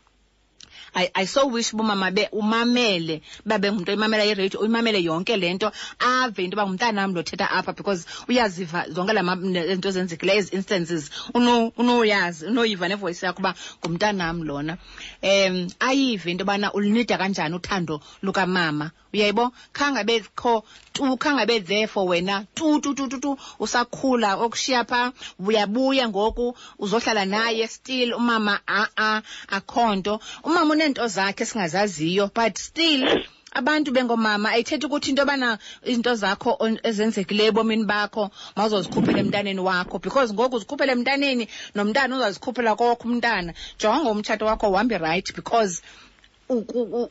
[0.94, 5.72] I, I so wish bomama be umamele babe ngumntu oyimamela iradio uyimamele yonke le nto
[5.98, 10.54] ave into yoba ngumntanam lothetha apha because uyaziva zonke la ma- ne- nto zenzekileyo ezi
[10.56, 11.10] instances.
[11.34, 13.54] Unoyazi unoyiva nevoyisi yakho uba
[13.84, 14.78] ngumntanam lona.
[15.22, 22.46] Um ayive into yobana ulinida kanjani uthando lukamama uyayibo khangabekho tu khangabe there for wena.
[22.54, 28.14] Tu tu tu tu usakhula okushiya phaa uyabuya ngoku uzohlala naye still.
[28.14, 33.24] Umama a-a akho nto umama uneento zakhe singazaziyo but still
[33.54, 39.98] abantu bengomama ayithethi ukuthi into yobana izinto zakho ezenzekileyo ebomini bakho mawuzozikhuphela emntaneni wakho.
[40.02, 43.54] Because ngoku uzikhuphela emntaneni nomntana uzazikhuphela kokho umntana.
[43.78, 45.82] Jonga umtshato wakho uhambe right because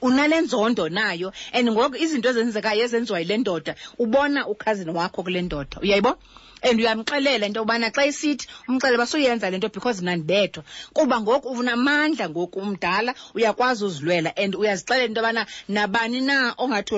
[0.01, 5.80] unale nzondo nayo and ngoku izinto ezenzekayo ezenziwa yile ndoda ubona ukhazini wakho kule ndoda.
[5.81, 6.18] Uyayibo
[6.64, 10.64] and uyamxelela into yobana xa isithi umxelela uba suyenza le nto because nandibethwa
[10.94, 16.94] kuba ngoku unamandla ngoku umdala uyakwazi uzilwela and uyazixelela into yobana nabani na ongathi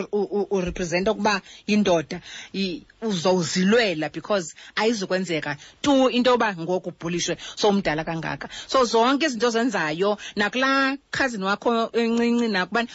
[0.52, 2.22] urepresenta ukuba yindoda
[3.02, 8.50] uzowuzilwela because ayizukwenzeka tu into yoba ngoku ubhulishwe somdala kangaka.
[8.68, 12.90] So zonke izinto ozenzayo nakulaa khazini wakho encinci nakubani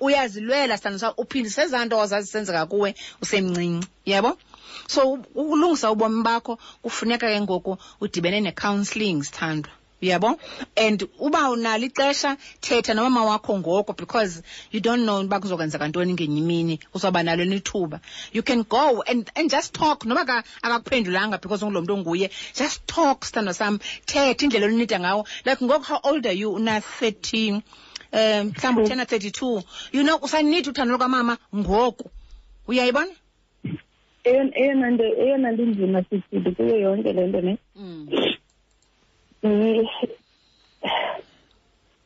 [0.00, 3.86] uyazilwela sithanda sa uphindise ezaa nto ozazisenzeka kuwe usemncinci.
[4.06, 4.38] Yebo
[4.86, 9.70] so ukulungisa ubomi bakho kufuneka ke ngoku udibene ne-counselling sithandwa.
[10.00, 10.38] Uyabo?
[10.76, 16.12] And uba unalo ixesha thetha nomama wakho ngoko because you don't know uba kuzokwenzeka ntoni
[16.12, 18.00] ngenye imini uzawuba nalo nithuba
[18.32, 20.04] you can go and, and just talk.
[20.04, 23.78] Noba akakuphendulanga because ungulo mntu onguye just talk sithandwa sam.
[24.06, 25.26] Thetha indlela olunida ngawo.
[25.44, 26.52] Like ngoku how old are you?
[26.52, 27.54] Una-thirteen
[28.12, 29.62] um mhlawumbi uthena thirty-two.
[29.90, 32.08] You know usanida uthando lukamama ngoku.
[32.68, 33.10] Uyayibona
[34.24, 38.08] eyona nto eyona nto inzima sisidi kuyo yonke le nto ne mm.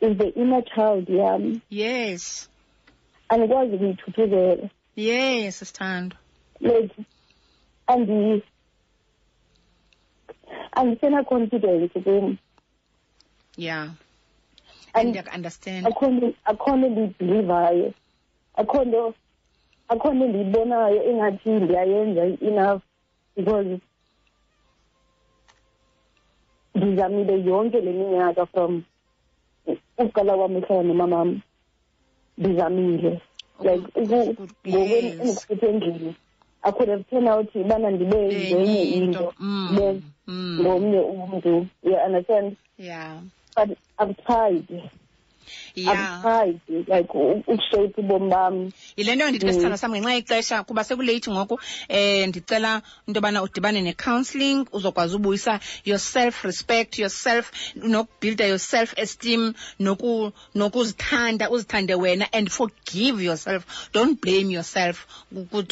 [0.01, 2.49] is the inner child yam yes.
[3.29, 6.19] Andikwazi ukuyithuthuzela yes sithandwa
[6.61, 6.95] like
[7.87, 8.43] andi
[10.73, 12.37] andisena-confidence kum.
[13.57, 13.91] Yeah
[14.95, 17.93] And- ndiyaku-understand akho nto ndiyibhilivayo
[18.55, 19.15] akho nto
[19.93, 22.81] akho nto ndiyibonayo engathi ndiyayenza enough
[23.37, 23.73] because
[26.75, 28.83] ndizamile yonke le minyaka from
[29.99, 31.41] ukuqala kwam ehlala nomamam
[32.39, 33.21] ndizamile
[33.67, 35.05] like uku- Good- ngoku yes.
[35.21, 36.15] endikuhluphe endlini
[36.63, 39.05] i could have turned out ubana ndibe Enye ngenye into.
[39.05, 40.59] into Mm, ndibe mm.
[40.63, 41.67] ngomnye umntu.
[41.83, 42.57] You understand?
[42.79, 43.19] Yeah.
[43.57, 44.67] But i've tried
[45.75, 50.63] yeah i've like u- ukushape ubomi bam yile nto ndithi ke sithanda sam ngenxa yexesha
[50.65, 51.55] kuba sekuleyithi ngoku
[51.89, 58.99] um ndicela into yobana udibane ne-counselling uzokwazi ubuyisa your self respect yourself nokubuilda your self
[58.99, 63.65] esteem noku- nokuzithanda uzithande wena and forgive yourself.
[63.93, 65.07] Don't blame yourself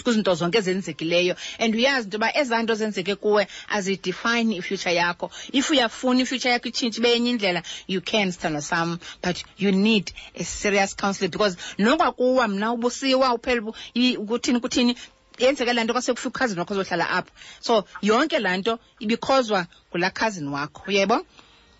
[0.05, 1.36] kwizinto zonke ezenzekileyo.
[1.59, 5.31] And uyazi into yoba ezaa nto zenzeke kuwe azidefine ifuture yakho.
[5.52, 10.12] If uyafuna ifuture yakho itshintshe ibe yenye indlela you can sithanda sam but you need
[10.34, 13.72] a serious counselor because nokwakuwa mna ubusiwa uphela
[14.18, 14.97] ukuthini kuthini
[15.38, 17.30] yenzeke laa nto kwasekufika ukhazini wakho ozohlala apho.
[17.60, 21.26] So yonke laa nto ibikhozwa ngulaa khazini wakho uyebo?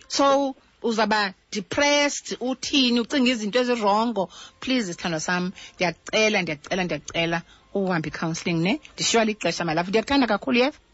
[0.09, 4.31] So uzaba depressed uthini ucinga izinto ezirongo.
[4.61, 7.43] Please sithando sam ndiyakucela ndiyacela ndiyakucela
[7.75, 8.81] uhambe i-counselling ne?
[8.95, 10.90] Ndishiywa lixesha malafu ndiyakuthanda kakhulu yeva you.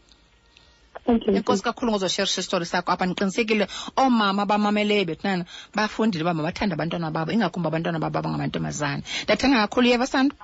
[1.07, 3.67] Enkosi kakhulu ngozosherisha isitori sakho apha ndiqinisekile
[3.97, 9.03] oomama abamameleyo bethunana bafundile uba mabathande abantwana babo ingakumbi abantwana babo abangamantombazana.
[9.23, 10.35] Ndathanda kakhulu yeva sando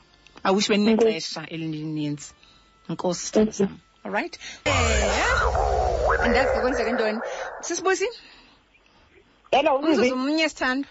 [0.43, 2.33] awishi benexesha elininzi.
[2.89, 3.31] Inkosi
[4.03, 5.23] alright eh
[6.21, 7.21] andazi ke kwenzeka ntoni
[7.61, 8.07] sisibusi
[9.51, 10.87] Hello umzuzu mnye sithando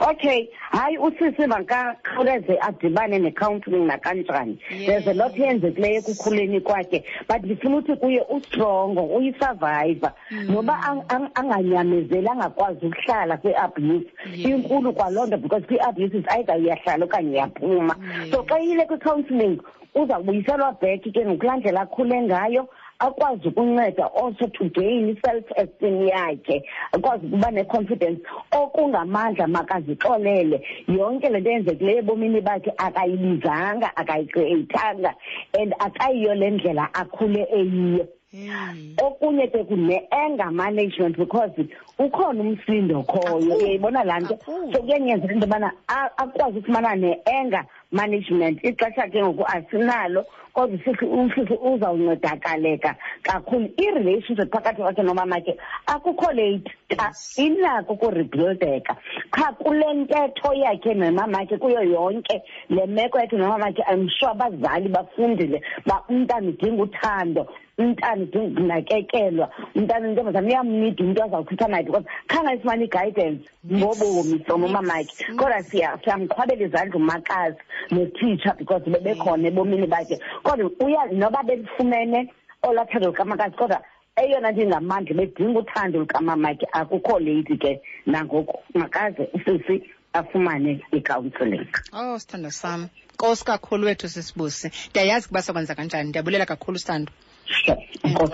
[0.00, 4.58] Okay, hayi usisi makakhawuleze adibane necounseling nakanjani.
[4.86, 10.12] There's a lot yenzekileyo ekukhuleni kwakhe, but ndifuna uthi kuye ustrong, uyisurvivor.
[10.30, 10.50] Mm.
[10.52, 14.06] Noba ang- ang- anganyamezeli angakwazi ukuhlala kwi-abuse.
[14.34, 17.96] Inkulu kwaloo nto because kwi-abuse is either uyahlala okanye uyaphuma.
[18.30, 19.60] So xa yile kwi-counseling
[19.94, 22.68] uzawubuyiselwa back ke ngokulaa ndlela akhule ngayo
[23.06, 28.20] akwazi ukunceda also to gain i-self-esteem yakhe akwazi ukuba ne-confidence
[28.52, 35.14] okungamandla makazixolele yonke le nto yenzekileyo ebomini bakhe akayibizanga akayikreyithanga
[35.60, 38.94] and akayiyo le ndlela akhule eyiyo hey.
[39.04, 41.52] okunye ke kune-anger management because
[41.98, 43.54] ukhona umsindo khoyo Kakhulu.
[43.56, 44.72] uyayibona laa nto Kakhulu.
[44.72, 51.04] so kuyanyanzela into yobana a- akwazi ukufumana ne-anger management ixesha ke ngoku asinalo kodwa usisi
[51.04, 53.68] usisi uzawuncedakaleka kakhulu.
[53.76, 55.56] I-relationship phakathi kwakhe nomama ke
[55.86, 57.38] akukho late xa Yes.
[57.38, 58.96] inako ukurebuildeka.
[59.30, 65.62] Qha kule ntetho yakhe nomamakhe kuyo yonke le meko yakhe nomamakhe i'm sure abazali bafundile
[65.86, 67.46] ba umntana udinga uthando.
[67.84, 69.46] Umntana udinga ukunakekelwa
[69.76, 73.44] umntana intombazana uyamnida umntu azawuthetha naye because khange ayifumane i-guidance.
[73.72, 77.58] Ngobomi from umamakhe kodwa siya- siyamqhwabela izandla umakazi
[77.90, 80.18] notitsha because bebekhona ebomini bakhe.
[80.42, 82.30] Kodwa uya noba belifumene
[82.62, 83.82] olathando lukamakazi kodwa
[84.16, 87.80] eyona nto ingamandla bedinga uthando lukamamakhe akukho late ke.
[88.06, 89.82] Nangoku makaze usisi
[90.12, 92.88] afumane i-counseling oh sithando sam.
[93.14, 94.70] Nkosi kakhulu wethu sisibusi.
[94.90, 97.12] Ndiyayazi ukuba sakwenza kanjani ndiyabulela kakhulu sithando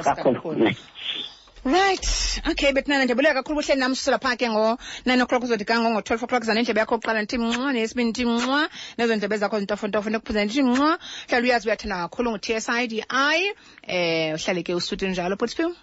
[0.04, 0.74] kakhulu.
[1.64, 2.40] right.
[2.50, 6.44] Okay betnana ndiyabulela kakhulu buhleli nam susela phaa ke ngo-nine o'clock uzodi kango ngo-twelve o'clock.
[6.44, 8.68] Zana indlebe yakho kuqala ndithi mnxa neyesibini ndithi mnxa
[8.98, 13.04] nezo ndlebe zakho zintofontofo ndikuphuza ndithi mnxa hlala uyazi uyathanda kakhulu ngu-t s i d
[13.08, 13.38] i.
[13.88, 15.74] Um uhlale ke usuti njalo bhutispew